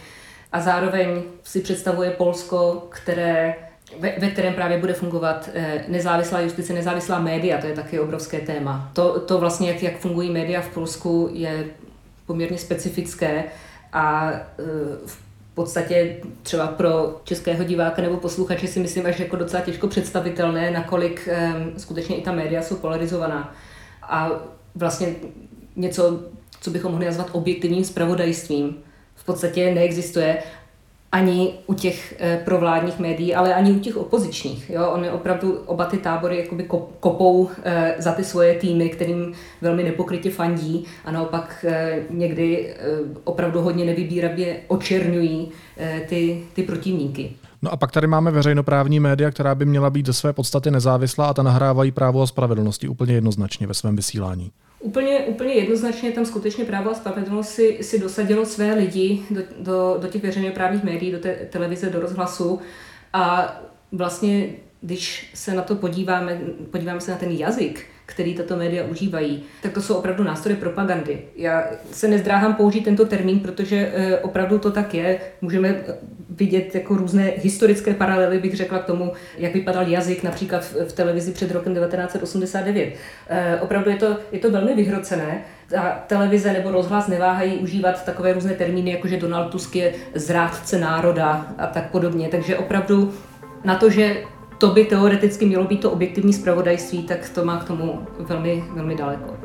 A 0.51 0.62
zároveň 0.62 1.22
si 1.43 1.60
představuje 1.60 2.12
Polsko, 2.12 2.88
které 2.89 3.55
ve, 4.00 4.13
ve 4.19 4.29
kterém 4.29 4.53
právě 4.53 4.77
bude 4.77 4.93
fungovat 4.93 5.50
eh, 5.53 5.83
nezávislá 5.88 6.39
justice, 6.39 6.74
nezávislá 6.74 7.19
média, 7.19 7.62
to 7.62 7.67
je 7.67 7.74
taky 7.74 8.00
obrovské 8.00 8.39
téma. 8.39 8.89
To, 8.93 9.19
to 9.19 9.39
vlastně, 9.39 9.69
jak, 9.69 9.83
jak 9.83 9.98
fungují 9.98 10.29
média 10.31 10.62
v 10.62 10.69
Polsku, 10.69 11.29
je 11.33 11.65
poměrně 12.25 12.57
specifické 12.57 13.43
a 13.93 14.31
eh, 14.31 14.63
v 15.53 15.55
podstatě 15.55 16.17
třeba 16.43 16.67
pro 16.67 17.22
českého 17.24 17.63
diváka 17.63 18.01
nebo 18.01 18.17
posluchače 18.17 18.67
si 18.67 18.79
myslím 18.79 19.05
až 19.05 19.19
jako 19.19 19.36
docela 19.36 19.63
těžko 19.63 19.88
představitelné, 19.88 20.72
nakolik 20.72 21.29
um, 21.55 21.79
skutečně 21.79 22.15
i 22.15 22.22
ta 22.22 22.31
média 22.31 22.62
jsou 22.62 22.75
polarizovaná. 22.75 23.55
A 24.01 24.31
vlastně 24.75 25.15
něco, 25.75 26.19
co 26.62 26.72
bychom 26.72 26.91
mohli 26.91 27.05
nazvat 27.05 27.29
objektivním 27.31 27.83
spravodajstvím, 27.83 28.77
v 29.15 29.25
podstatě 29.25 29.74
neexistuje 29.74 30.43
ani 31.13 31.53
u 31.67 31.74
těch 31.74 32.15
eh, 32.20 32.41
provládních 32.46 33.00
médií, 33.00 33.36
ale 33.36 33.53
ani 33.53 33.72
u 33.72 33.79
těch 33.79 33.98
opozičních. 33.98 34.70
Jo? 34.70 34.89
Oni 34.89 35.10
opravdu 35.10 35.60
oba 35.65 35.86
ty 35.86 35.98
tábory 35.98 36.38
jakoby 36.38 36.63
kopou 37.00 37.50
eh, 37.63 37.96
za 38.00 38.12
ty 38.12 38.24
svoje 38.24 38.53
týmy, 38.53 38.89
kterým 38.89 39.34
velmi 39.62 39.84
nepokrytě 39.84 40.32
fandí 40.32 40.86
a 41.05 41.12
naopak 41.12 41.65
eh, 41.67 42.00
někdy 42.10 42.75
opravdu 43.24 43.62
hodně 43.62 43.86
nevybíravě 43.86 44.60
očerňují 44.67 45.51
ty, 46.08 46.43
ty 46.53 46.63
protivníky. 46.63 47.32
No 47.62 47.72
a 47.72 47.77
pak 47.77 47.91
tady 47.91 48.08
máme 48.08 48.32
veřejnoprávní 48.32 49.00
média, 49.00 49.32
která 49.32 49.55
by 49.55 49.65
měla 49.65 49.89
být 49.89 50.05
ze 50.05 50.13
své 50.13 50.34
podstaty 50.34 50.72
nezávislá 50.72 51.27
a 51.27 51.34
ta 51.34 51.43
nahrávají 51.43 51.91
právo 51.91 52.22
a 52.22 52.27
spravedlnosti 52.27 52.88
úplně 52.88 53.13
jednoznačně 53.13 53.67
ve 53.67 53.74
svém 53.74 53.96
vysílání. 53.96 54.51
Úplně, 54.83 55.19
úplně 55.19 55.53
jednoznačně 55.53 56.11
tam 56.11 56.25
skutečně 56.25 56.65
právo 56.65 56.91
a 56.91 56.93
spravedlnost 56.93 57.49
si, 57.49 57.77
si 57.81 57.99
dosadilo 57.99 58.45
své 58.45 58.73
lidi 58.73 59.21
do, 59.29 59.41
do, 59.59 59.97
do 60.01 60.07
těch 60.07 60.23
veřejnoprávních 60.23 60.83
médií, 60.83 61.11
do 61.11 61.19
té 61.19 61.35
televize, 61.35 61.89
do 61.89 61.99
rozhlasu 61.99 62.59
a 63.13 63.55
vlastně, 63.91 64.49
když 64.81 65.31
se 65.33 65.53
na 65.53 65.61
to 65.61 65.75
podíváme, 65.75 66.41
podíváme 66.71 67.01
se 67.01 67.11
na 67.11 67.17
ten 67.17 67.31
jazyk, 67.31 67.85
který 68.05 68.33
tato 68.33 68.57
média 68.57 68.85
užívají, 68.85 69.43
tak 69.61 69.73
to 69.73 69.81
jsou 69.81 69.95
opravdu 69.95 70.23
nástroje 70.23 70.55
propagandy. 70.55 71.21
Já 71.35 71.67
se 71.91 72.07
nezdráhám 72.07 72.55
použít 72.55 72.83
tento 72.83 73.05
termín, 73.05 73.39
protože 73.39 73.91
eh, 73.93 74.17
opravdu 74.17 74.59
to 74.59 74.71
tak 74.71 74.93
je. 74.93 75.19
Můžeme 75.41 75.83
vidět 76.35 76.75
jako 76.75 76.95
různé 76.95 77.31
historické 77.35 77.93
paralely, 77.93 78.39
bych 78.39 78.55
řekla 78.55 78.79
k 78.79 78.85
tomu, 78.85 79.13
jak 79.37 79.53
vypadal 79.53 79.87
jazyk 79.87 80.23
například 80.23 80.63
v, 80.63 80.93
televizi 80.93 81.31
před 81.31 81.51
rokem 81.51 81.75
1989. 81.75 82.93
Eh, 83.29 83.59
opravdu 83.61 83.89
je 83.89 83.95
to, 83.95 84.17
je 84.31 84.39
to 84.39 84.51
velmi 84.51 84.75
vyhrocené. 84.75 85.41
Ta 85.69 86.03
televize 86.07 86.53
nebo 86.53 86.71
rozhlas 86.71 87.07
neváhají 87.07 87.57
užívat 87.57 88.05
takové 88.05 88.33
různé 88.33 88.53
termíny, 88.53 88.91
jako 88.91 89.07
že 89.07 89.17
Donald 89.17 89.49
Tusk 89.49 89.75
je 89.75 89.93
zrádce 90.15 90.79
národa 90.79 91.53
a 91.57 91.67
tak 91.67 91.91
podobně. 91.91 92.27
Takže 92.27 92.57
opravdu 92.57 93.13
na 93.63 93.75
to, 93.75 93.89
že 93.89 94.23
to 94.57 94.67
by 94.67 94.85
teoreticky 94.85 95.45
mělo 95.45 95.63
být 95.63 95.81
to 95.81 95.91
objektivní 95.91 96.33
zpravodajství, 96.33 97.03
tak 97.03 97.29
to 97.29 97.45
má 97.45 97.57
k 97.57 97.67
tomu 97.67 98.07
velmi, 98.19 98.63
velmi 98.75 98.95
daleko. 98.95 99.37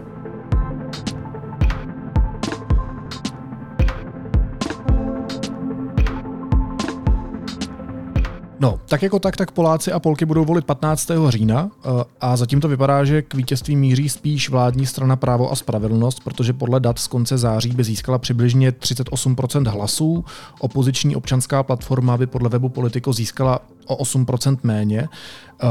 No, 8.60 8.80
tak 8.88 9.02
jako 9.02 9.18
tak, 9.18 9.36
tak 9.36 9.50
Poláci 9.50 9.92
a 9.92 9.98
Polky 9.98 10.24
budou 10.24 10.44
volit 10.44 10.64
15. 10.64 11.10
října 11.28 11.70
eh, 11.70 11.88
a 12.20 12.36
zatím 12.36 12.60
to 12.60 12.68
vypadá, 12.68 13.04
že 13.04 13.22
k 13.22 13.34
vítězství 13.34 13.76
míří 13.76 14.08
spíš 14.08 14.50
vládní 14.50 14.86
strana 14.86 15.16
Právo 15.16 15.52
a 15.52 15.56
spravedlnost, 15.56 16.24
protože 16.24 16.52
podle 16.52 16.80
dat 16.80 16.98
z 16.98 17.06
konce 17.06 17.38
září 17.38 17.70
by 17.70 17.84
získala 17.84 18.18
přibližně 18.18 18.70
38% 18.70 19.68
hlasů, 19.68 20.24
opoziční 20.60 21.16
občanská 21.16 21.62
platforma 21.62 22.16
by 22.16 22.26
podle 22.26 22.48
webu 22.48 22.68
Politico 22.68 23.12
získala 23.12 23.60
o 23.86 23.96
8% 23.96 24.58
méně. 24.62 25.08
Eh, 25.62 25.66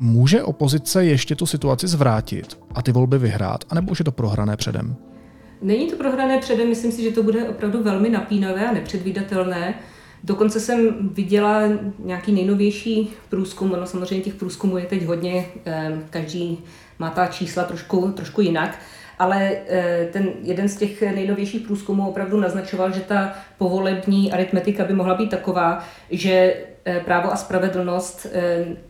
může 0.00 0.42
opozice 0.42 1.04
ještě 1.04 1.34
tu 1.34 1.46
situaci 1.46 1.88
zvrátit 1.88 2.58
a 2.74 2.82
ty 2.82 2.92
volby 2.92 3.18
vyhrát, 3.18 3.64
anebo 3.70 3.92
už 3.92 3.98
je 3.98 4.04
to 4.04 4.12
prohrané 4.12 4.56
předem? 4.56 4.96
Není 5.62 5.90
to 5.90 5.96
prohrané 5.96 6.38
předem, 6.38 6.68
myslím 6.68 6.92
si, 6.92 7.02
že 7.02 7.10
to 7.10 7.22
bude 7.22 7.48
opravdu 7.48 7.82
velmi 7.82 8.08
napínavé 8.08 8.68
a 8.68 8.72
nepředvídatelné. 8.72 9.74
Dokonce 10.24 10.60
jsem 10.60 11.08
viděla 11.12 11.62
nějaký 11.98 12.32
nejnovější 12.32 13.10
průzkum, 13.28 13.70
no 13.70 13.86
samozřejmě 13.86 14.24
těch 14.24 14.34
průzkumů 14.34 14.78
je 14.78 14.86
teď 14.86 15.04
hodně, 15.04 15.46
každý 16.10 16.58
má 16.98 17.10
ta 17.10 17.26
čísla 17.26 17.64
trošku, 17.64 18.12
trošku 18.12 18.40
jinak, 18.40 18.78
ale 19.18 19.50
eh, 19.68 20.08
ten 20.12 20.28
jeden 20.42 20.68
z 20.68 20.76
těch 20.76 21.02
nejnovějších 21.02 21.66
průzkumů 21.66 22.08
opravdu 22.08 22.40
naznačoval, 22.40 22.92
že 22.92 23.00
ta 23.00 23.34
povolební 23.58 24.32
aritmetika 24.32 24.84
by 24.84 24.94
mohla 24.94 25.14
být 25.14 25.30
taková, 25.30 25.84
že 26.10 26.56
eh, 26.84 27.00
právo 27.00 27.32
a 27.32 27.36
spravedlnost 27.36 28.26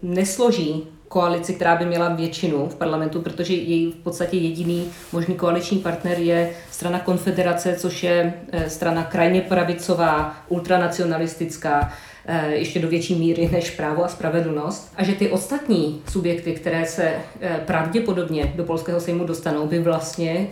nesloží 0.03 0.87
koalici, 1.11 1.55
která 1.55 1.77
by 1.77 1.85
měla 1.85 2.09
většinu 2.09 2.69
v 2.69 2.75
parlamentu, 2.75 3.21
protože 3.21 3.55
její 3.55 3.93
v 3.93 3.97
podstatě 3.97 4.37
jediný 4.37 4.89
možný 5.13 5.35
koaliční 5.35 5.79
partner 5.79 6.19
je 6.19 6.51
strana 6.71 6.99
Konfederace, 6.99 7.77
což 7.77 8.03
je 8.03 8.35
eh, 8.53 8.71
strana 8.71 9.05
krajně 9.05 9.41
pravicová, 9.41 10.37
ultranacionalistická, 10.49 11.93
eh, 12.27 12.53
ještě 12.53 12.81
do 12.81 12.89
větší 12.89 13.15
míry 13.15 13.49
než 13.53 13.71
právo 13.71 14.05
a 14.05 14.09
spravedlnost. 14.09 14.93
A 14.97 15.05
že 15.05 15.15
ty 15.15 15.29
ostatní 15.29 16.03
subjekty, 16.09 16.53
které 16.53 16.87
se 16.87 17.15
eh, 17.41 17.61
pravděpodobně 17.67 18.53
do 18.57 18.65
polského 18.65 19.01
sejmu 19.01 19.25
dostanou, 19.25 19.67
by 19.67 19.79
vlastně 19.79 20.49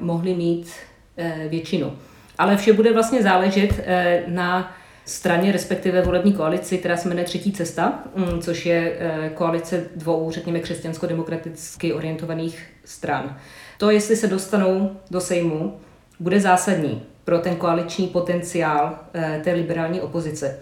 mohly 0.00 0.34
mít 0.34 0.70
většinu. 1.48 1.92
Ale 2.38 2.56
vše 2.56 2.72
bude 2.72 2.92
vlastně 2.92 3.22
záležet 3.22 3.84
na 4.26 4.74
straně, 5.04 5.52
respektive 5.52 6.02
volební 6.02 6.32
koalici, 6.32 6.78
která 6.78 6.96
se 6.96 7.08
jmenuje 7.08 7.24
Třetí 7.24 7.52
cesta, 7.52 8.02
mm, 8.16 8.40
což 8.40 8.66
je 8.66 8.96
eh, 8.98 9.30
koalice 9.34 9.84
dvou, 9.96 10.30
řekněme, 10.30 10.58
křesťansko-demokraticky 10.58 11.94
orientovaných 11.94 12.66
stran. 12.84 13.36
To, 13.78 13.90
jestli 13.90 14.16
se 14.16 14.26
dostanou 14.26 14.96
do 15.10 15.20
Sejmu, 15.20 15.80
bude 16.20 16.40
zásadní 16.40 17.02
pro 17.24 17.38
ten 17.38 17.56
koaliční 17.56 18.06
potenciál 18.06 18.98
eh, 19.14 19.40
té 19.44 19.52
liberální 19.52 20.00
opozice. 20.00 20.58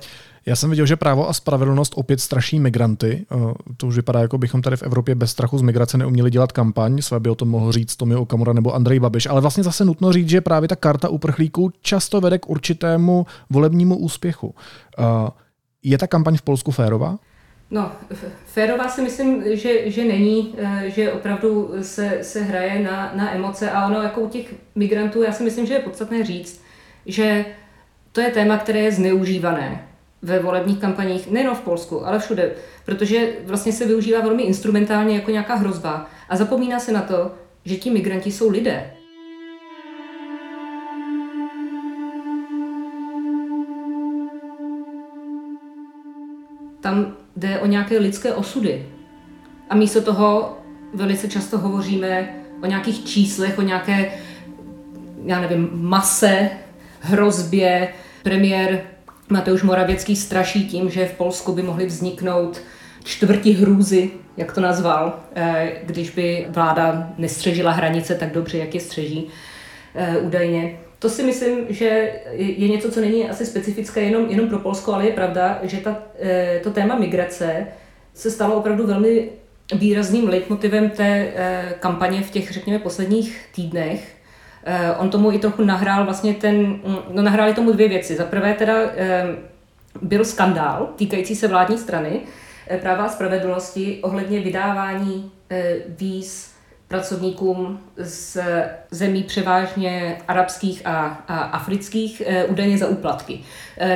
Já 0.47 0.57
jsem 0.57 0.71
viděl, 0.71 0.87
že 0.87 0.97
právo 0.97 1.29
a 1.29 1.33
spravedlnost 1.33 1.93
opět 1.97 2.21
straší 2.21 2.61
migranty. 2.61 3.27
Eh, 3.33 3.55
to 3.77 3.87
už 3.87 3.97
vypadá, 3.97 4.21
jako 4.21 4.39
bychom 4.39 4.63
tady 4.63 4.77
v 4.77 4.83
Evropě 4.83 5.15
bez 5.15 5.31
strachu 5.31 5.59
z 5.59 5.63
migrace 5.63 5.99
neuměli 5.99 6.31
dělat 6.31 6.53
kampaň. 6.53 7.03
Své 7.03 7.21
by 7.21 7.31
o 7.31 7.35
tom 7.35 7.49
mohl 7.49 7.73
říct 7.73 7.97
Tomio 7.97 8.23
Okamura 8.23 8.53
nebo 8.53 8.75
Andrej 8.75 9.01
Babiš. 9.01 9.27
Ale 9.27 9.41
vlastně 9.41 9.63
zase 9.63 9.85
nutno 9.85 10.13
říct, 10.13 10.29
že 10.29 10.41
právě 10.41 10.69
ta 10.69 10.77
karta 10.77 11.09
uprchlíků 11.09 11.73
často 11.83 12.21
vede 12.21 12.39
k 12.39 12.49
určitému 12.49 13.27
volebnímu 13.51 13.97
úspěchu. 13.97 14.55
Eh, 14.99 15.03
je 15.83 15.99
ta 15.99 16.07
kampaň 16.07 16.37
v 16.37 16.43
Polsku 16.43 16.71
férová? 16.71 17.19
No, 17.71 17.93
férová 18.47 18.89
si 18.89 19.03
myslím, 19.03 19.57
že, 19.57 19.91
že 19.91 20.05
není, 20.05 20.55
eh, 20.59 20.91
že 20.91 21.13
opravdu 21.13 21.75
se, 21.83 22.19
se 22.23 22.43
hraje 22.43 22.83
na, 22.85 23.13
na 23.15 23.35
emoce 23.35 23.71
a 23.71 23.87
ono 23.87 24.03
jako 24.03 24.21
u 24.21 24.29
těch 24.29 24.55
migrantů, 24.75 25.23
já 25.23 25.33
si 25.33 25.43
myslím, 25.43 25.67
že 25.67 25.75
je 25.75 25.81
podstatné 25.81 26.25
říct, 26.25 26.63
že 27.07 27.45
to 28.13 28.21
je 28.21 28.31
téma, 28.31 28.57
které 28.57 28.79
je 28.79 28.93
zneužívané 28.93 29.90
ve 30.23 30.39
volebních 30.39 30.79
kampaních, 30.79 31.31
nejen 31.31 31.55
v 31.55 31.61
Polsku, 31.61 32.07
ale 32.07 32.19
všude, 32.19 32.53
protože 32.85 33.33
vlastně 33.45 33.73
se 33.73 33.87
využívá 33.87 34.21
velmi 34.21 34.43
instrumentálně 34.43 35.15
jako 35.15 35.31
nějaká 35.31 35.55
hrozba 35.55 36.07
a 36.29 36.37
zapomíná 36.37 36.81
se 36.81 36.93
na 36.93 37.03
to, 37.03 37.35
že 37.65 37.77
ti 37.77 37.91
migranti 37.91 38.33
jsou 38.33 38.51
lidé. 38.51 38.91
Tam 46.81 47.17
jde 47.37 47.61
o 47.61 47.67
nějaké 47.67 47.99
lidské 47.99 48.35
osudy. 48.35 48.87
A 49.71 49.75
místo 49.75 50.03
toho 50.03 50.59
velice 50.95 51.29
často 51.29 51.59
hovoříme 51.59 52.35
o 52.63 52.67
nějakých 52.67 53.05
číslech, 53.05 53.59
o 53.59 53.63
nějaké, 53.63 54.13
já 55.25 55.41
nevím, 55.41 55.71
mase, 55.73 56.51
hrozbě. 57.01 57.89
Premiér 58.23 58.83
Mateusz 59.31 59.63
Moravěcký 59.63 60.17
straší 60.17 60.69
tím, 60.69 60.91
že 60.91 61.07
v 61.07 61.13
Polsku 61.13 61.53
by 61.53 61.63
mohly 61.63 61.87
vzniknout 61.87 62.61
čtvrti 63.05 63.53
hrůzy, 63.53 64.11
jak 64.37 64.53
to 64.53 64.61
nazval, 64.61 65.21
eh, 65.35 65.73
když 65.83 66.11
by 66.11 66.47
vláda 66.49 67.13
nestřežila 67.19 67.71
hranice 67.71 68.15
tak 68.15 68.33
dobře, 68.33 68.59
jak 68.59 68.75
je 68.75 68.81
střeží 68.81 69.29
eh, 69.95 70.19
údajně. 70.19 70.79
To 70.99 71.09
si 71.09 71.23
myslím, 71.23 71.59
že 71.69 72.13
je 72.37 72.69
něco, 72.69 72.91
co 72.91 73.01
není 73.01 73.31
asi 73.31 73.47
specifické 73.47 74.01
jenom, 74.01 74.31
jenom 74.31 74.49
pro 74.49 74.59
Polsko, 74.59 74.95
ale 74.95 75.07
je 75.07 75.13
pravda, 75.13 75.59
že 75.63 75.77
ta, 75.77 76.03
eh, 76.21 76.61
to 76.63 76.71
téma 76.71 76.95
migrace 76.95 77.67
se 78.15 78.31
stalo 78.31 78.55
opravdu 78.55 78.87
velmi 78.87 79.29
výrazným 79.75 80.29
leitmotivem 80.29 80.91
té 80.91 81.33
kampaně 81.81 82.23
v 82.23 82.31
těch, 82.31 82.53
řekněme, 82.53 82.79
posledních 82.79 83.49
týdnech. 83.55 84.20
On 84.99 85.11
tomu 85.11 85.33
i 85.33 85.39
trochu 85.39 85.65
nahrál 85.65 86.05
vlastně 86.05 86.35
ten, 86.35 86.57
mm, 86.57 86.97
no 87.11 87.23
nahráli 87.23 87.55
tomu 87.55 87.73
dvě 87.73 87.89
věci. 87.89 88.17
Za 88.17 88.25
prvé 88.25 88.55
teda 88.55 88.75
byl 90.03 90.25
skandál 90.25 90.89
týkající 90.97 91.37
se 91.37 91.49
vládní 91.49 91.79
strany, 91.79 92.21
Eh, 92.71 92.79
práva 92.79 93.05
a 93.05 93.09
spravedlnosti 93.09 93.99
ohledně 94.03 94.41
vydávání 94.41 95.33
eh, 95.51 95.75
víz 95.89 96.55
pracovníkům 96.89 97.81
z 97.97 98.39
zemí 98.91 99.23
převážně 99.23 100.19
arabských 100.29 100.87
a, 100.87 101.25
a 101.29 101.39
afrických 101.39 102.23
eh, 102.27 102.45
údajně 102.45 102.79
za 102.79 102.89
úplatky. 102.89 103.41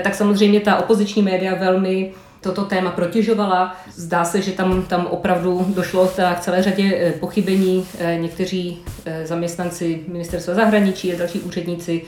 Tak 0.04 0.14
samozřejmě 0.14 0.60
ta 0.60 0.76
opoziční 0.76 1.22
média 1.22 1.54
velmi 1.54 2.12
toto 2.44 2.64
téma 2.64 2.90
protěžovala. 2.90 3.76
Zdá 3.94 4.24
se, 4.24 4.42
že 4.42 4.52
tam, 4.52 4.82
tam 4.82 5.06
opravdu 5.06 5.66
došlo 5.68 6.06
k 6.06 6.40
celé 6.40 6.62
řadě 6.62 7.14
pochybení. 7.20 7.86
Někteří 8.18 8.78
zaměstnanci 9.24 10.04
ministerstva 10.08 10.54
zahraničí 10.54 11.14
a 11.14 11.18
další 11.18 11.40
úředníci 11.40 12.02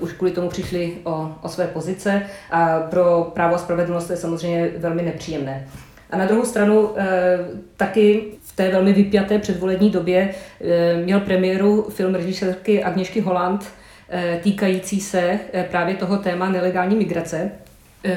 už 0.00 0.12
kvůli 0.12 0.30
tomu 0.30 0.48
přišli 0.48 0.92
o, 1.04 1.34
o 1.42 1.48
své 1.48 1.66
pozice 1.66 2.22
a 2.50 2.80
pro 2.80 3.30
právo 3.34 3.54
a 3.54 3.58
spravedlnost 3.58 4.10
je 4.10 4.16
samozřejmě 4.16 4.70
velmi 4.78 5.02
nepříjemné. 5.02 5.66
A 6.12 6.16
na 6.16 6.26
druhou 6.26 6.44
stranu 6.44 6.90
eh, 6.96 7.38
taky 7.76 8.24
v 8.42 8.56
té 8.56 8.70
velmi 8.70 8.92
vypjaté 8.92 9.38
předvolební 9.38 9.90
době 9.90 10.34
eh, 10.60 10.96
měl 10.96 11.20
premiéru 11.20 11.82
film 11.90 12.14
režisérky 12.14 12.84
Agněšky 12.84 13.20
Holland 13.20 13.64
eh, 14.08 14.40
týkající 14.42 15.00
se 15.00 15.38
právě 15.70 15.94
toho 15.94 16.16
téma 16.16 16.48
nelegální 16.48 16.96
migrace, 16.96 17.50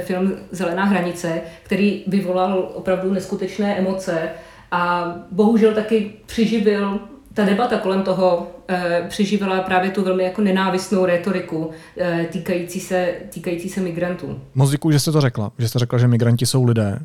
film 0.04 0.34
Zelená 0.51 0.84
hranice, 0.84 1.42
který 1.63 2.04
vyvolal 2.08 2.72
opravdu 2.74 3.13
neskutečné 3.13 3.77
emoce 3.77 4.30
a 4.72 5.13
bohužel 5.32 5.74
taky 5.74 6.12
přiživil 6.25 7.00
ta 7.34 7.46
debata 7.46 7.77
kolem 7.77 8.04
toho 8.04 8.48
e, 8.68 9.06
přiživila 9.10 9.62
právě 9.62 9.92
tu 9.92 10.04
velmi 10.04 10.24
jako 10.24 10.42
nenávistnou 10.42 11.06
retoriku 11.06 11.72
e, 11.98 12.25
týkající, 12.32 12.80
se, 12.80 13.13
týkající 13.30 13.70
se 13.70 13.82
migrantů. 13.82 14.39
Moc 14.56 14.72
děkuji, 14.72 14.92
že 14.92 15.00
jste 15.00 15.12
to 15.12 15.22
řekla, 15.22 15.51
že 15.58 15.68
jste 15.68 15.80
řekla, 15.80 16.00
že 16.00 16.08
migranti 16.08 16.46
jsou 16.46 16.63
lidé 16.63 17.00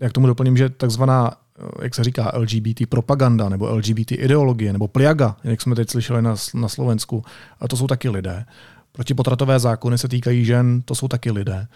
jak 0.00 0.12
tomu 0.12 0.26
doplním, 0.26 0.56
že 0.56 0.68
takzvaná, 0.68 1.30
eh, 1.58 1.84
jak 1.84 1.94
se 1.94 2.04
říká, 2.04 2.32
LGBT 2.34 2.86
propaganda 2.88 3.48
nebo 3.48 3.74
LGBT 3.74 4.12
ideologie 4.12 4.72
nebo 4.72 4.88
pliaga, 4.88 5.36
jak 5.44 5.62
jsme 5.62 5.74
teď 5.74 5.90
slyšeli 5.90 6.22
na, 6.22 6.34
na 6.54 6.68
Slovensku, 6.68 7.24
a 7.60 7.68
to 7.68 7.76
jsou 7.76 7.86
taky 7.86 8.08
lidé. 8.08 8.44
Protipotratové 8.96 9.58
zákony 9.58 9.98
se 9.98 10.08
týkají 10.08 10.44
žen, 10.44 10.82
to 10.84 10.94
jsou 10.94 11.08
taky 11.08 11.30
lidé. 11.30 11.66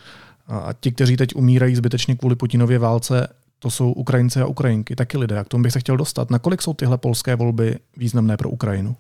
A 0.49 0.73
ti, 0.81 0.93
kteří 0.93 1.17
teď 1.17 1.35
umírají 1.35 1.77
zbytečně 1.77 2.17
kvůli 2.17 2.37
Putinově 2.37 2.79
válce, 2.79 3.29
to 3.59 3.71
jsou 3.71 3.93
Ukrajinci 3.93 4.41
a 4.41 4.47
Ukrajinky, 4.47 4.97
taky 4.97 5.19
lidé. 5.19 5.39
A 5.39 5.45
k 5.45 5.49
tomu 5.49 5.63
bych 5.63 5.73
se 5.73 5.81
chtěl 5.81 5.97
dostat. 5.97 6.31
Nakolik 6.31 6.63
jsou 6.63 6.75
tyhle 6.75 6.99
polské 6.99 7.37
volby 7.37 7.77
významné 7.97 8.37
pro 8.37 8.51
Ukrajinu? 8.51 8.97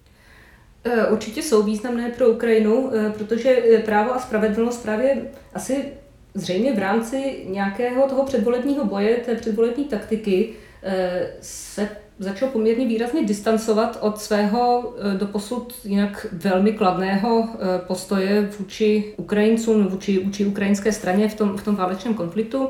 Eh, 0.84 1.06
určitě 1.06 1.42
jsou 1.42 1.62
významné 1.62 2.10
pro 2.10 2.28
Ukrajinu, 2.28 2.90
eh, 2.94 3.10
protože 3.10 3.56
právo 3.84 4.14
a 4.14 4.18
spravedlnost 4.18 4.82
právě 4.82 5.22
asi 5.54 5.84
zřejmě 6.34 6.74
v 6.74 6.78
rámci 6.78 7.46
nějakého 7.48 8.08
toho 8.08 8.24
předvolebního 8.24 8.84
boje, 8.84 9.16
té 9.16 9.34
předvolební 9.34 9.84
taktiky, 9.84 10.52
se 11.40 11.88
začal 12.20 12.48
poměrně 12.48 12.86
výrazně 12.86 13.26
distancovat 13.26 13.98
od 14.00 14.18
svého 14.18 14.94
eh, 14.98 15.18
doposud 15.18 15.74
jinak 15.84 16.26
velmi 16.32 16.72
kladného 16.72 17.48
eh, 17.48 17.78
postoje 17.86 18.50
vůči 18.58 19.14
Ukrajincům, 19.16 19.86
vůči, 19.86 20.24
vůči 20.24 20.46
ukrajinské 20.46 20.92
straně 20.92 21.28
v 21.28 21.34
tom, 21.34 21.56
v 21.56 21.64
tom 21.64 21.76
válečném 21.76 22.14
konfliktu. 22.14 22.68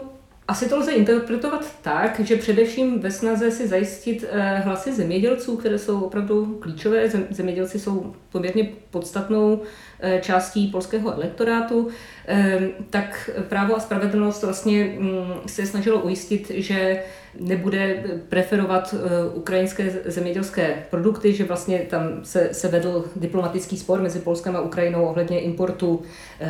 Asi 0.51 0.69
to 0.69 0.77
lze 0.77 0.93
interpretovat 0.93 1.75
tak, 1.83 2.21
že 2.21 2.37
především 2.37 3.01
ve 3.01 3.11
snaze 3.11 3.51
si 3.51 3.69
zajistit 3.69 4.25
hlasy 4.57 4.93
zemědělců, 4.93 5.57
které 5.57 5.79
jsou 5.79 6.01
opravdu 6.01 6.59
klíčové. 6.61 7.09
Zemědělci 7.31 7.79
jsou 7.79 8.15
poměrně 8.33 8.69
podstatnou 8.91 9.63
Eh, 10.03 10.21
částí 10.23 10.67
polského 10.67 11.15
elektorátu, 11.15 11.89
eh, 12.29 12.61
tak 12.91 13.31
právo 13.49 13.77
a 13.77 13.81
spravedlnost 13.81 14.43
vlastně 14.43 14.97
mm, 14.99 15.33
se 15.47 15.67
snažilo 15.67 16.01
ujistit, 16.01 16.51
že 16.55 17.03
nebude 17.41 18.05
preferovat 18.29 18.95
eh, 18.95 19.35
ukrajinské 19.35 19.91
zemědělské 20.05 20.85
produkty, 20.91 21.33
že 21.33 21.45
vlastně 21.45 21.79
tam 21.79 22.03
se, 22.23 22.49
se 22.53 22.69
vedl 22.69 23.05
diplomatický 23.17 23.77
spor 23.77 24.01
mezi 24.03 24.19
Polskem 24.19 24.57
a 24.57 24.61
Ukrajinou 24.61 25.05
ohledně 25.05 25.41
importu 25.41 26.03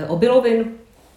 obilovin, 0.09 0.65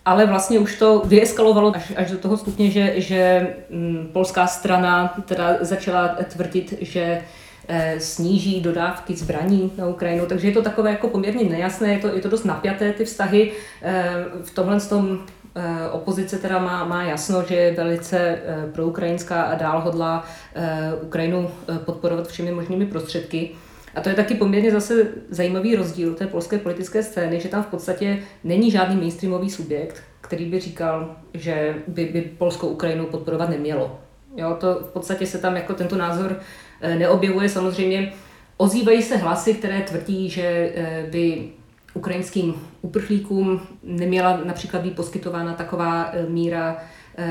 ale 0.06 0.26
vlastně 0.26 0.60
už 0.60 0.80
to 0.80 1.02
vyeskalovalo 1.06 1.76
až, 1.76 1.94
až 1.96 2.12
do 2.12 2.18
toho 2.18 2.38
stupně, 2.38 2.72
že, 2.72 2.94
že 2.98 3.48
mm, 3.70 4.10
polská 4.13 4.48
strana 4.48 5.13
teda 5.26 5.58
začala 5.62 6.08
tvrdit, 6.08 6.74
že 6.82 7.22
Eh, 7.68 8.00
sníží 8.00 8.62
dodávky 8.62 9.16
zbraní 9.16 9.72
na 9.78 9.88
Ukrajinu, 9.88 10.26
takže 10.26 10.48
je 10.48 10.54
to 10.54 10.62
takové 10.62 10.89
jako 10.89 11.08
poměrně 11.08 11.44
nejasné, 11.44 11.94
je 11.94 12.00
to, 12.00 12.08
je 12.08 12.22
to 12.22 12.30
dost 12.30 12.44
napjaté 12.44 12.94
ty 12.94 13.06
vztahy. 13.06 13.52
Eh, 13.82 14.26
v 14.44 14.52
tomhle 14.52 14.80
tom 14.80 15.20
eh, 15.56 15.89
opozice 15.92 16.38
teda 16.38 16.60
má, 16.60 16.86
má 16.86 17.04
jasno, 17.04 17.44
že 17.44 17.56
je 17.56 17.74
velice 17.74 18.39
proukrajinská 18.74 19.42
a 19.44 19.56
dál 19.56 19.82
hodlá 19.82 20.26
Ukrajinu 21.02 21.52
podporovat 21.86 22.28
všemi 22.28 22.52
možnými 22.52 22.86
prostředky. 22.86 23.52
A 23.95 24.01
to 24.01 24.10
je 24.10 24.15
taky 24.15 24.36
poměrně 24.36 24.71
zase 24.71 25.08
zajímavý 25.29 25.75
rozdíl 25.75 26.13
té 26.13 26.27
polské 26.27 26.58
politické 26.58 27.03
scény, 27.03 27.39
že 27.39 27.49
tam 27.49 27.63
v 27.63 27.67
podstatě 27.67 28.19
není 28.43 28.71
žádný 28.71 28.95
mainstreamový 28.95 29.49
subjekt, 29.49 30.03
který 30.21 30.45
by 30.45 30.60
říkal, 30.60 31.15
že 31.34 31.75
by, 31.88 32.06
by 32.06 32.21
polskou 32.21 32.67
Ukrajinu 32.67 33.06
podporovat 33.06 33.49
nemělo. 33.49 33.99
Jo, 34.36 34.58
to 34.60 34.75
v 34.75 34.93
podstatě 34.93 35.25
se 35.25 35.38
tam 35.38 35.56
jako 35.56 35.73
tento 35.73 35.97
názor 35.97 36.39
Eh, 36.84 36.95
neobjevuje. 36.95 37.49
Samozřejmě 37.49 38.13
ozývají 38.58 39.01
se 39.01 39.17
hlasy, 39.17 39.53
které 39.53 39.82
tvrdí, 39.82 40.29
že 40.29 40.71
eh, 40.75 41.06
by 41.12 41.49
ukrajinským 41.93 42.56
uprchlíkům 42.82 43.62
neměla 43.84 44.39
například 44.45 44.82
být 44.82 44.95
poskytována 44.95 45.53
taková 45.53 46.10
eh, 46.13 46.25
míra 46.29 46.77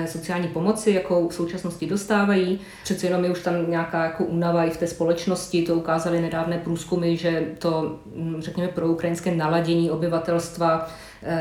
sociální 0.07 0.49
pomoci, 0.49 0.91
jakou 0.91 1.29
v 1.29 1.35
současnosti 1.35 1.87
dostávají. 1.87 2.61
Přece 2.83 3.07
jenom 3.07 3.25
je 3.25 3.31
už 3.31 3.41
tam 3.41 3.71
nějaká 3.71 4.05
jako 4.05 4.25
únava 4.25 4.65
i 4.65 4.71
v 4.71 4.77
té 4.77 4.87
společnosti, 4.87 5.63
to 5.63 5.75
ukázaly 5.75 6.21
nedávné 6.21 6.59
průzkumy, 6.59 7.17
že 7.17 7.45
to, 7.59 7.99
hm, 8.17 8.37
řekněme, 8.39 8.69
pro 8.69 8.89
ukrajinské 8.89 9.35
naladění 9.35 9.91
obyvatelstva 9.91 10.89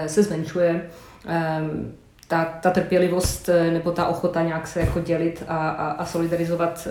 se 0.07 0.23
zmenšuje. 0.23 0.89
Ehm, 1.27 1.93
ta, 2.27 2.45
ta 2.45 2.69
trpělivost 2.69 3.49
nebo 3.73 3.91
ta 3.91 4.07
ochota 4.07 4.41
nějak 4.41 4.67
se 4.67 4.79
jako 4.79 4.99
dělit 4.99 5.43
a, 5.47 5.69
a, 5.69 5.91
a 5.91 6.05
solidarizovat 6.05 6.87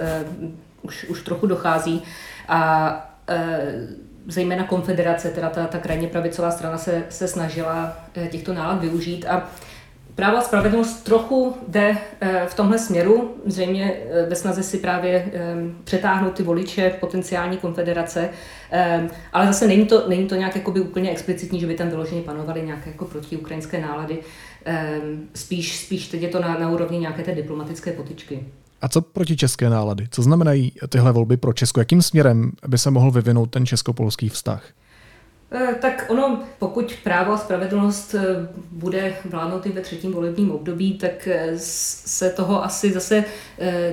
už, 0.83 1.05
už 1.05 1.23
trochu 1.23 1.47
dochází. 1.47 2.03
A 2.49 3.11
zejména 4.27 4.65
konfederace, 4.65 5.31
teda 5.31 5.51
ta, 5.51 5.67
ta 5.67 5.79
krajně 5.79 6.09
pravicová 6.09 6.51
strana 6.51 6.79
se, 6.79 7.05
se 7.09 7.29
snažila 7.29 7.97
těchto 8.31 8.55
nálad 8.55 8.81
využít 8.81 9.27
a 9.27 9.49
Právo 10.15 10.37
a 10.37 10.41
spravedlnost 10.41 11.05
trochu 11.05 11.57
jde 11.69 11.99
e, 12.21 12.47
v 12.47 12.55
tomhle 12.55 12.79
směru, 12.79 13.35
zřejmě 13.47 13.93
e, 13.93 14.27
ve 14.27 14.37
snaze 14.37 14.63
si 14.63 14.79
právě 14.79 15.33
přetáhnout 15.85 16.35
ty 16.35 16.43
voliče 16.43 16.91
potenciální 17.01 17.57
konfederace, 17.57 18.31
ale 19.33 19.47
zase 19.47 19.67
není 19.67 19.87
to, 19.87 20.09
není 20.09 20.27
to 20.27 20.35
nějak 20.35 20.57
jakoby 20.57 20.81
úplně 20.81 21.11
explicitní, 21.11 21.61
že 21.61 21.67
by 21.67 21.75
tam 21.75 21.89
vyloženě 21.89 22.23
panovaly 22.23 22.63
nějaké 22.63 22.91
jako 22.91 23.05
protiukrajinské 23.05 23.81
nálady. 23.81 24.19
Spíš, 25.35 25.79
spíš 25.79 26.09
teď 26.09 26.23
je 26.23 26.29
to 26.29 26.41
na, 26.41 26.59
na 26.59 26.71
úrovni 26.71 26.99
nějaké 26.99 27.23
té 27.23 27.35
diplomatické 27.35 27.93
potičky. 27.93 28.45
A 28.83 28.89
co 28.89 29.01
proti 29.01 29.37
české 29.37 29.71
nálady? 29.71 30.07
Co 30.11 30.23
znamenají 30.23 30.73
tyhle 30.89 31.13
volby 31.13 31.37
pro 31.37 31.53
Česko? 31.53 31.81
Jakým 31.81 32.03
směrem 32.03 32.53
by 32.69 32.79
se 32.79 32.91
mohl 32.91 33.11
vyvinout 33.11 33.51
ten 33.51 33.67
česko-polský 33.67 34.29
vztah? 34.29 34.65
Eh, 35.53 35.75
tak 35.81 36.07
ono, 36.09 36.43
pokud 36.59 36.95
právo 37.05 37.33
a 37.33 37.39
spravedlnost 37.39 38.15
eh, 38.15 38.49
bude 38.71 39.15
vládnout 39.25 39.67
i 39.67 39.73
ve 39.73 39.81
třetím 39.81 40.13
volebním 40.13 40.51
období, 40.51 40.99
tak 40.99 41.29
eh, 41.29 41.53
se 41.57 42.31
toho 42.31 42.65
asi 42.65 42.93
zase 42.93 43.25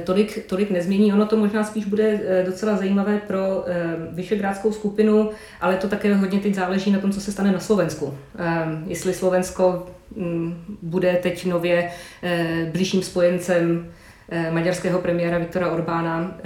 tolik, 0.04 0.46
tolik 0.48 0.72
nezmění. 0.72 1.13
Ono 1.13 1.26
to 1.26 1.38
možná 1.38 1.63
spíš 1.63 1.86
bude 1.86 2.20
docela 2.46 2.78
zajímavé 2.78 3.22
pro 3.28 3.65
Vyšegrádskou 4.12 4.72
skupinu, 4.72 5.30
ale 5.62 5.78
to 5.78 5.88
také 5.88 6.15
hodně 6.15 6.39
teď 6.39 6.56
záleží 6.56 6.91
na 6.91 7.00
tom, 7.00 7.12
co 7.12 7.22
se 7.22 7.32
stane 7.32 7.52
na 7.52 7.60
Slovensku. 7.60 8.17
Jestli 8.88 9.13
Slovensko 9.13 9.88
mm, 10.15 10.78
bude 10.82 11.20
teď 11.24 11.46
nově 11.46 11.91
blížším 12.72 13.04
spojencem 13.04 13.91
maďarského 14.52 15.00
premiéra 15.00 15.38
Viktora 15.38 15.72
Orbána 15.72 16.38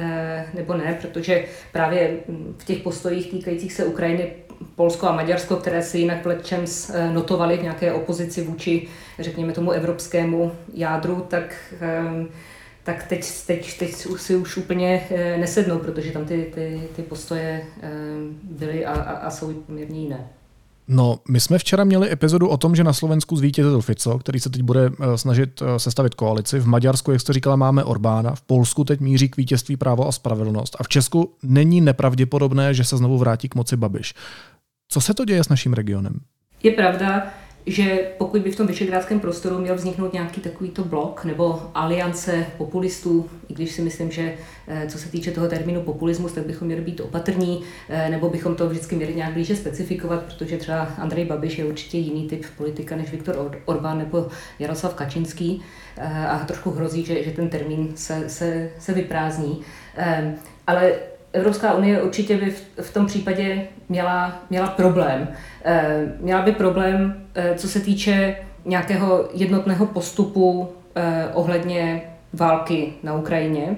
nebo 0.53 0.73
ne, 0.73 0.97
protože 1.01 1.45
právě 1.71 2.17
v 2.57 2.65
těch 2.65 2.79
postojích 2.79 3.31
týkajících 3.31 3.73
se 3.73 3.85
Ukrajiny 3.85 4.31
Polsko 4.81 5.07
a 5.07 5.15
Maďarsko, 5.15 5.55
které 5.55 5.83
si 5.83 5.97
jinak 5.97 6.23
vlečem 6.25 6.65
notovali 7.13 7.57
v 7.57 7.61
nějaké 7.61 7.93
opozici 7.93 8.43
vůči, 8.43 8.87
řekněme 9.19 9.53
tomu, 9.53 9.71
evropskému 9.71 10.51
jádru, 10.73 11.25
tak 11.27 11.73
tak 12.83 13.03
teď, 13.03 13.31
teď, 13.47 13.79
teď 13.79 13.95
si 14.17 14.35
už 14.35 14.57
úplně 14.57 15.03
nesednou, 15.39 15.77
protože 15.77 16.11
tam 16.11 16.25
ty, 16.25 16.51
ty, 16.55 16.81
ty 16.95 17.01
postoje 17.01 17.63
byly 18.43 18.85
a, 18.85 18.93
a, 18.93 19.11
a 19.11 19.29
jsou 19.29 19.53
poměrně 19.53 20.01
jiné. 20.01 20.27
No, 20.93 21.19
my 21.29 21.39
jsme 21.39 21.57
včera 21.57 21.83
měli 21.83 22.11
epizodu 22.11 22.47
o 22.47 22.57
tom, 22.57 22.75
že 22.75 22.83
na 22.83 22.93
Slovensku 22.93 23.37
zvítězil 23.37 23.81
Fico, 23.81 24.19
který 24.19 24.39
se 24.39 24.49
teď 24.49 24.61
bude 24.61 24.85
eh, 24.85 25.17
snažit 25.17 25.61
eh, 25.61 25.79
sestavit 25.79 26.15
koalici. 26.15 26.59
V 26.59 26.67
Maďarsku, 26.67 27.11
jak 27.11 27.21
jste 27.21 27.33
říkala, 27.33 27.55
máme 27.55 27.83
Orbána. 27.83 28.35
V 28.35 28.41
Polsku 28.41 28.83
teď 28.83 28.99
míří 28.99 29.29
k 29.29 29.37
vítězství 29.37 29.77
právo 29.77 30.07
a 30.07 30.11
spravedlnost. 30.11 30.75
A 30.79 30.83
v 30.83 30.87
Česku 30.87 31.33
není 31.43 31.81
nepravděpodobné, 31.81 32.73
že 32.73 32.83
se 32.83 32.97
znovu 32.97 33.17
vrátí 33.17 33.49
k 33.49 33.55
moci 33.55 33.77
Babiš. 33.77 34.13
Co 34.93 35.01
se 35.01 35.13
to 35.13 35.25
děje 35.25 35.43
s 35.43 35.49
naším 35.49 35.73
regionem? 35.73 36.19
Je 36.63 36.71
pravda, 36.71 37.27
že 37.65 38.11
pokud 38.17 38.41
by 38.41 38.51
v 38.51 38.55
tom 38.55 38.67
vyšegrádském 38.67 39.19
prostoru 39.19 39.59
měl 39.59 39.75
vzniknout 39.75 40.13
nějaký 40.13 40.41
takovýto 40.41 40.83
blok 40.83 41.25
nebo 41.25 41.71
aliance 41.75 42.45
populistů, 42.57 43.29
i 43.49 43.53
když 43.53 43.71
si 43.71 43.81
myslím, 43.81 44.11
že 44.11 44.33
eh, 44.67 44.87
co 44.87 44.97
se 44.97 45.09
týče 45.09 45.31
toho 45.31 45.47
termínu 45.47 45.81
populismus, 45.81 46.31
tak 46.31 46.45
bychom 46.45 46.65
měli 46.65 46.81
být 46.81 46.99
opatrní, 46.99 47.63
eh, 47.89 48.09
nebo 48.09 48.29
bychom 48.29 48.55
to 48.55 48.69
vždycky 48.69 48.95
měli 48.95 49.15
nějak 49.15 49.33
blíže 49.33 49.55
specifikovat, 49.55 50.23
protože 50.23 50.57
třeba 50.57 50.81
Andrej 50.81 51.25
Babiš 51.25 51.57
je 51.57 51.65
určitě 51.65 51.97
jiný 51.97 52.27
typ 52.27 52.45
politika 52.57 52.95
než 52.95 53.11
Viktor 53.11 53.57
Orbán 53.65 53.97
nebo 53.97 54.27
Jaroslav 54.59 54.93
Kačinský 54.93 55.61
eh, 55.97 56.27
a 56.27 56.39
trošku 56.45 56.71
hrozí, 56.71 57.05
že, 57.05 57.23
že 57.23 57.31
ten 57.31 57.49
termín 57.49 57.91
se, 57.95 58.29
se, 58.29 58.69
se 58.79 58.93
vyprázdní. 58.93 59.61
Ale 60.67 60.93
Evropská 61.33 61.73
unie 61.73 62.01
určitě 62.01 62.37
by 62.37 62.55
v 62.81 62.93
tom 62.93 63.05
případě 63.05 63.61
měla, 63.89 64.39
měla 64.49 64.67
problém. 64.67 65.27
Eh, 65.65 66.07
měla 66.19 66.41
by 66.41 66.51
problém, 66.51 67.23
eh, 67.35 67.53
co 67.57 67.67
se 67.67 67.79
týče 67.79 68.35
nějakého 68.65 69.29
jednotného 69.33 69.85
postupu 69.85 70.69
eh, 70.95 71.27
ohledně 71.33 72.01
války 72.33 72.93
na 73.03 73.13
Ukrajině. 73.13 73.77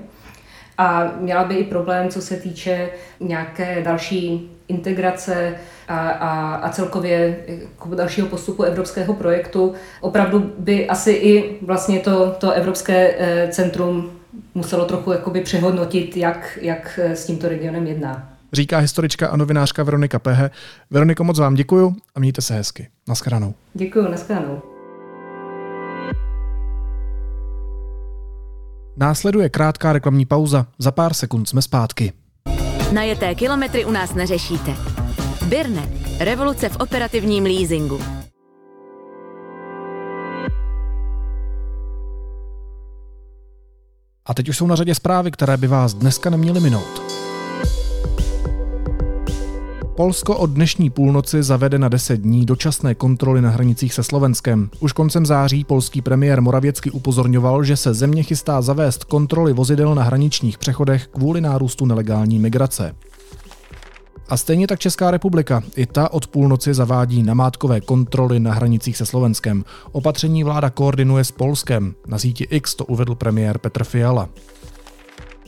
A 0.77 1.11
měla 1.19 1.43
by 1.43 1.55
i 1.55 1.63
problém, 1.63 2.09
co 2.09 2.21
se 2.21 2.37
týče 2.37 2.89
nějaké 3.19 3.81
další 3.81 4.49
integrace 4.67 5.55
a, 5.87 6.09
a, 6.09 6.55
a 6.55 6.69
celkově 6.69 7.37
jako 7.47 7.95
dalšího 7.95 8.27
postupu 8.27 8.63
evropského 8.63 9.13
projektu. 9.13 9.73
Opravdu 10.01 10.51
by 10.57 10.87
asi 10.87 11.11
i 11.11 11.57
vlastně 11.61 11.99
to, 11.99 12.31
to 12.31 12.51
Evropské 12.51 13.15
centrum 13.51 14.22
muselo 14.53 14.85
trochu 14.85 15.11
jakoby 15.11 15.41
přehodnotit, 15.41 16.17
jak, 16.17 16.59
jak 16.61 16.99
s 16.99 17.25
tímto 17.25 17.49
regionem 17.49 17.87
jedná. 17.87 18.29
Říká 18.53 18.77
historička 18.77 19.27
a 19.27 19.37
novinářka 19.37 19.83
Veronika 19.83 20.19
Pehe. 20.19 20.51
Veroniko, 20.89 21.23
moc 21.23 21.39
vám 21.39 21.55
děkuju 21.55 21.95
a 22.15 22.19
mějte 22.19 22.41
se 22.41 22.53
hezky. 22.53 22.87
Naschranou. 23.07 23.53
Děkuju, 23.73 24.11
naschranou. 24.11 24.61
Následuje 28.97 29.49
krátká 29.49 29.93
reklamní 29.93 30.25
pauza. 30.25 30.65
Za 30.79 30.91
pár 30.91 31.13
sekund 31.13 31.49
jsme 31.49 31.61
zpátky. 31.61 32.13
Najeté 32.93 33.35
kilometry 33.35 33.85
u 33.85 33.91
nás 33.91 34.13
neřešíte. 34.13 34.75
Birne. 35.49 35.89
Revoluce 36.19 36.69
v 36.69 36.75
operativním 36.75 37.43
leasingu. 37.43 38.22
A 44.25 44.33
teď 44.33 44.49
už 44.49 44.57
jsou 44.57 44.67
na 44.67 44.75
řadě 44.75 44.95
zprávy, 44.95 45.31
které 45.31 45.57
by 45.57 45.67
vás 45.67 45.93
dneska 45.93 46.29
neměly 46.29 46.59
minout. 46.59 47.03
Polsko 49.95 50.37
od 50.37 50.49
dnešní 50.49 50.89
půlnoci 50.89 51.43
zavede 51.43 51.79
na 51.79 51.89
10 51.89 52.21
dní 52.21 52.45
dočasné 52.45 52.95
kontroly 52.95 53.41
na 53.41 53.49
hranicích 53.49 53.93
se 53.93 54.03
Slovenskem. 54.03 54.69
Už 54.79 54.91
koncem 54.91 55.25
září 55.25 55.63
polský 55.63 56.01
premiér 56.01 56.41
Moravěcky 56.41 56.91
upozorňoval, 56.91 57.63
že 57.63 57.77
se 57.77 57.93
země 57.93 58.23
chystá 58.23 58.61
zavést 58.61 59.03
kontroly 59.03 59.53
vozidel 59.53 59.95
na 59.95 60.03
hraničních 60.03 60.57
přechodech 60.57 61.07
kvůli 61.07 61.41
nárůstu 61.41 61.85
nelegální 61.85 62.39
migrace. 62.39 62.95
A 64.29 64.37
stejně 64.37 64.67
tak 64.67 64.79
Česká 64.79 65.11
republika. 65.11 65.63
I 65.75 65.85
ta 65.85 66.13
od 66.13 66.27
půlnoci 66.27 66.73
zavádí 66.73 67.23
namátkové 67.23 67.81
kontroly 67.81 68.39
na 68.39 68.53
hranicích 68.53 68.97
se 68.97 69.05
Slovenskem. 69.05 69.65
Opatření 69.91 70.43
vláda 70.43 70.69
koordinuje 70.69 71.23
s 71.23 71.31
Polskem. 71.31 71.95
Na 72.07 72.17
síti 72.17 72.43
X 72.43 72.75
to 72.75 72.85
uvedl 72.85 73.15
premiér 73.15 73.57
Petr 73.57 73.83
Fiala. 73.83 74.29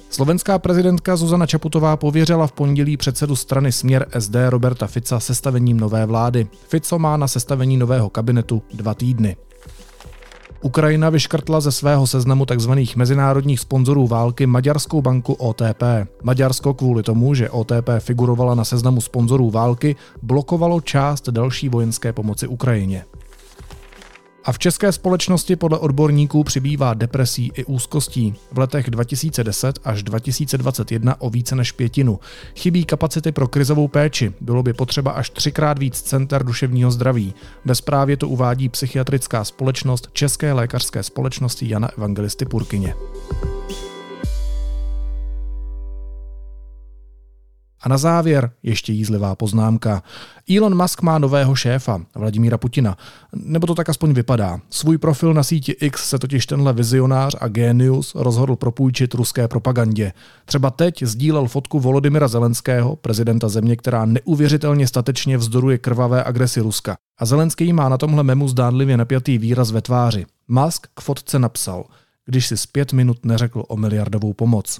Slovenská 0.09 0.59
prezidentka 0.59 1.15
Zuzana 1.15 1.45
Čaputová 1.45 1.97
pověřila 1.97 2.47
v 2.47 2.51
pondělí 2.51 2.97
předsedu 2.97 3.35
strany 3.35 3.71
Směr 3.71 4.07
SD 4.19 4.35
Roberta 4.49 4.87
Fica 4.87 5.19
sestavením 5.19 5.79
nové 5.79 6.05
vlády. 6.05 6.47
Fico 6.67 6.99
má 6.99 7.17
na 7.17 7.27
sestavení 7.27 7.77
nového 7.77 8.09
kabinetu 8.09 8.61
dva 8.73 8.93
týdny. 8.93 9.35
Ukrajina 10.65 11.09
vyškrtla 11.09 11.61
ze 11.61 11.71
svého 11.71 12.07
seznamu 12.07 12.45
tzv. 12.45 12.71
mezinárodních 12.95 13.59
sponzorů 13.59 14.07
války 14.07 14.45
maďarskou 14.45 15.01
banku 15.01 15.33
OTP. 15.33 15.83
Maďarsko 16.23 16.73
kvůli 16.73 17.03
tomu, 17.03 17.33
že 17.33 17.49
OTP 17.49 17.89
figurovala 17.99 18.55
na 18.55 18.65
seznamu 18.65 19.01
sponzorů 19.01 19.51
války, 19.51 19.95
blokovalo 20.21 20.81
část 20.81 21.29
další 21.29 21.69
vojenské 21.69 22.13
pomoci 22.13 22.47
Ukrajině. 22.47 23.05
A 24.45 24.51
v 24.51 24.59
české 24.59 24.91
společnosti 24.91 25.55
podle 25.55 25.77
odborníků 25.77 26.43
přibývá 26.43 26.93
depresí 26.93 27.51
i 27.55 27.65
úzkostí. 27.65 28.35
V 28.51 28.57
letech 28.57 28.89
2010 28.89 29.79
až 29.83 30.03
2021 30.03 31.21
o 31.21 31.29
více 31.29 31.55
než 31.55 31.71
pětinu. 31.71 32.19
Chybí 32.55 32.85
kapacity 32.85 33.31
pro 33.31 33.47
krizovou 33.47 33.87
péči. 33.87 34.33
Bylo 34.41 34.63
by 34.63 34.73
potřeba 34.73 35.11
až 35.11 35.29
třikrát 35.29 35.79
víc 35.79 36.01
center 36.01 36.43
duševního 36.43 36.91
zdraví. 36.91 37.33
Ve 37.65 37.75
zprávě 37.75 38.17
to 38.17 38.27
uvádí 38.27 38.69
psychiatrická 38.69 39.43
společnost 39.43 40.09
České 40.13 40.53
lékařské 40.53 41.03
společnosti 41.03 41.69
Jana 41.69 41.89
Evangelisty 41.97 42.45
Purkyně. 42.45 42.93
A 47.85 47.89
na 47.89 47.97
závěr 47.97 48.51
ještě 48.63 48.93
jízlivá 48.93 49.35
poznámka. 49.35 50.03
Elon 50.57 50.81
Musk 50.81 51.01
má 51.01 51.17
nového 51.17 51.55
šéfa, 51.55 52.01
Vladimíra 52.15 52.57
Putina. 52.57 52.97
Nebo 53.35 53.67
to 53.67 53.75
tak 53.75 53.89
aspoň 53.89 54.13
vypadá. 54.13 54.59
Svůj 54.69 54.97
profil 54.97 55.33
na 55.33 55.43
síti 55.43 55.71
X 55.71 56.09
se 56.09 56.19
totiž 56.19 56.45
tenhle 56.45 56.73
vizionář 56.73 57.35
a 57.39 57.47
genius 57.47 58.15
rozhodl 58.15 58.55
propůjčit 58.55 59.13
ruské 59.13 59.47
propagandě. 59.47 60.13
Třeba 60.45 60.69
teď 60.69 61.03
sdílel 61.03 61.47
fotku 61.47 61.79
Volodymyra 61.79 62.27
Zelenského, 62.27 62.95
prezidenta 62.95 63.49
země, 63.49 63.75
která 63.75 64.05
neuvěřitelně 64.05 64.87
statečně 64.87 65.37
vzdoruje 65.37 65.77
krvavé 65.77 66.23
agresi 66.23 66.61
Ruska. 66.61 66.97
A 67.19 67.25
Zelenský 67.25 67.73
má 67.73 67.89
na 67.89 67.97
tomhle 67.97 68.23
memu 68.23 68.47
zdánlivě 68.47 68.97
napjatý 68.97 69.37
výraz 69.37 69.71
ve 69.71 69.81
tváři. 69.81 70.25
Musk 70.47 70.87
k 70.93 71.01
fotce 71.01 71.39
napsal, 71.39 71.85
když 72.25 72.47
si 72.47 72.57
z 72.57 72.65
pět 72.65 72.93
minut 72.93 73.25
neřekl 73.25 73.63
o 73.67 73.77
miliardovou 73.77 74.33
pomoc. 74.33 74.79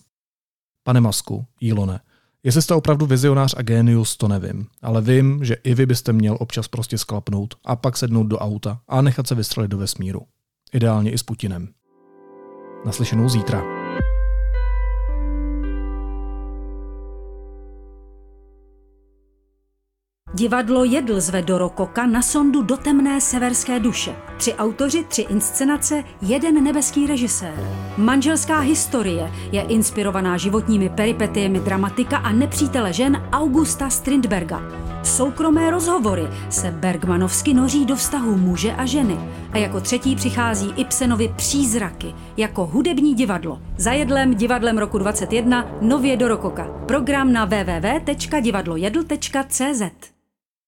Pane 0.84 1.02
Masku, 1.02 1.46
Ilone, 1.62 2.00
Jestli 2.46 2.62
jste 2.62 2.74
opravdu 2.74 3.06
vizionář 3.06 3.56
a 3.58 3.62
génius, 3.62 4.18
to 4.18 4.28
nevím. 4.28 4.68
Ale 4.82 5.02
vím, 5.02 5.46
že 5.46 5.56
i 5.64 5.74
vy 5.74 5.86
byste 5.86 6.14
měl 6.14 6.38
občas 6.40 6.68
prostě 6.68 6.98
sklapnout 6.98 7.56
a 7.66 7.76
pak 7.76 7.98
sednout 7.98 8.24
do 8.24 8.38
auta 8.38 8.80
a 8.88 9.02
nechat 9.02 9.28
se 9.28 9.36
vystřelit 9.36 9.72
do 9.72 9.78
vesmíru. 9.78 10.22
Ideálně 10.74 11.12
i 11.12 11.18
s 11.18 11.24
Putinem. 11.24 11.68
Naslyšenou 12.86 13.30
zítra. 13.30 13.75
Divadlo 20.36 20.84
Jedl 20.84 21.22
zve 21.22 21.42
do 21.42 21.58
Rokoka 21.58 22.06
na 22.06 22.22
sondu 22.22 22.62
do 22.62 22.78
temné 22.78 23.22
severské 23.22 23.80
duše. 23.80 24.16
Tři 24.38 24.54
autoři, 24.54 25.04
tři 25.04 25.22
inscenace, 25.22 26.04
jeden 26.22 26.64
nebeský 26.64 27.08
režisér. 27.08 27.54
Manželská 27.98 28.60
historie 28.60 29.32
je 29.52 29.62
inspirovaná 29.62 30.38
životními 30.38 30.90
peripetiemi 30.90 31.60
dramatika 31.60 32.18
a 32.18 32.32
nepřítele 32.32 32.94
žen 32.94 33.24
Augusta 33.32 33.90
Strindberga. 33.90 34.62
Soukromé 35.04 35.72
rozhovory 35.72 36.28
se 36.50 36.72
Bergmanovsky 36.72 37.54
noří 37.54 37.86
do 37.86 37.96
vztahu 37.96 38.38
muže 38.38 38.74
a 38.74 38.86
ženy. 38.86 39.20
A 39.52 39.58
jako 39.58 39.82
třetí 39.82 40.16
přichází 40.16 40.74
Ibsenovi 40.76 41.34
Přízraky, 41.36 42.16
jako 42.38 42.66
hudební 42.66 43.14
divadlo. 43.14 43.62
Za 43.78 43.92
jedlem 43.92 44.36
divadlem 44.36 44.78
roku 44.78 44.98
21 44.98 45.68
nově 45.82 46.18
do 46.18 46.28
Rokoka. 46.28 46.68
Program 46.86 47.34
na 47.34 47.46
www.divadlojedl.cz 47.46 50.15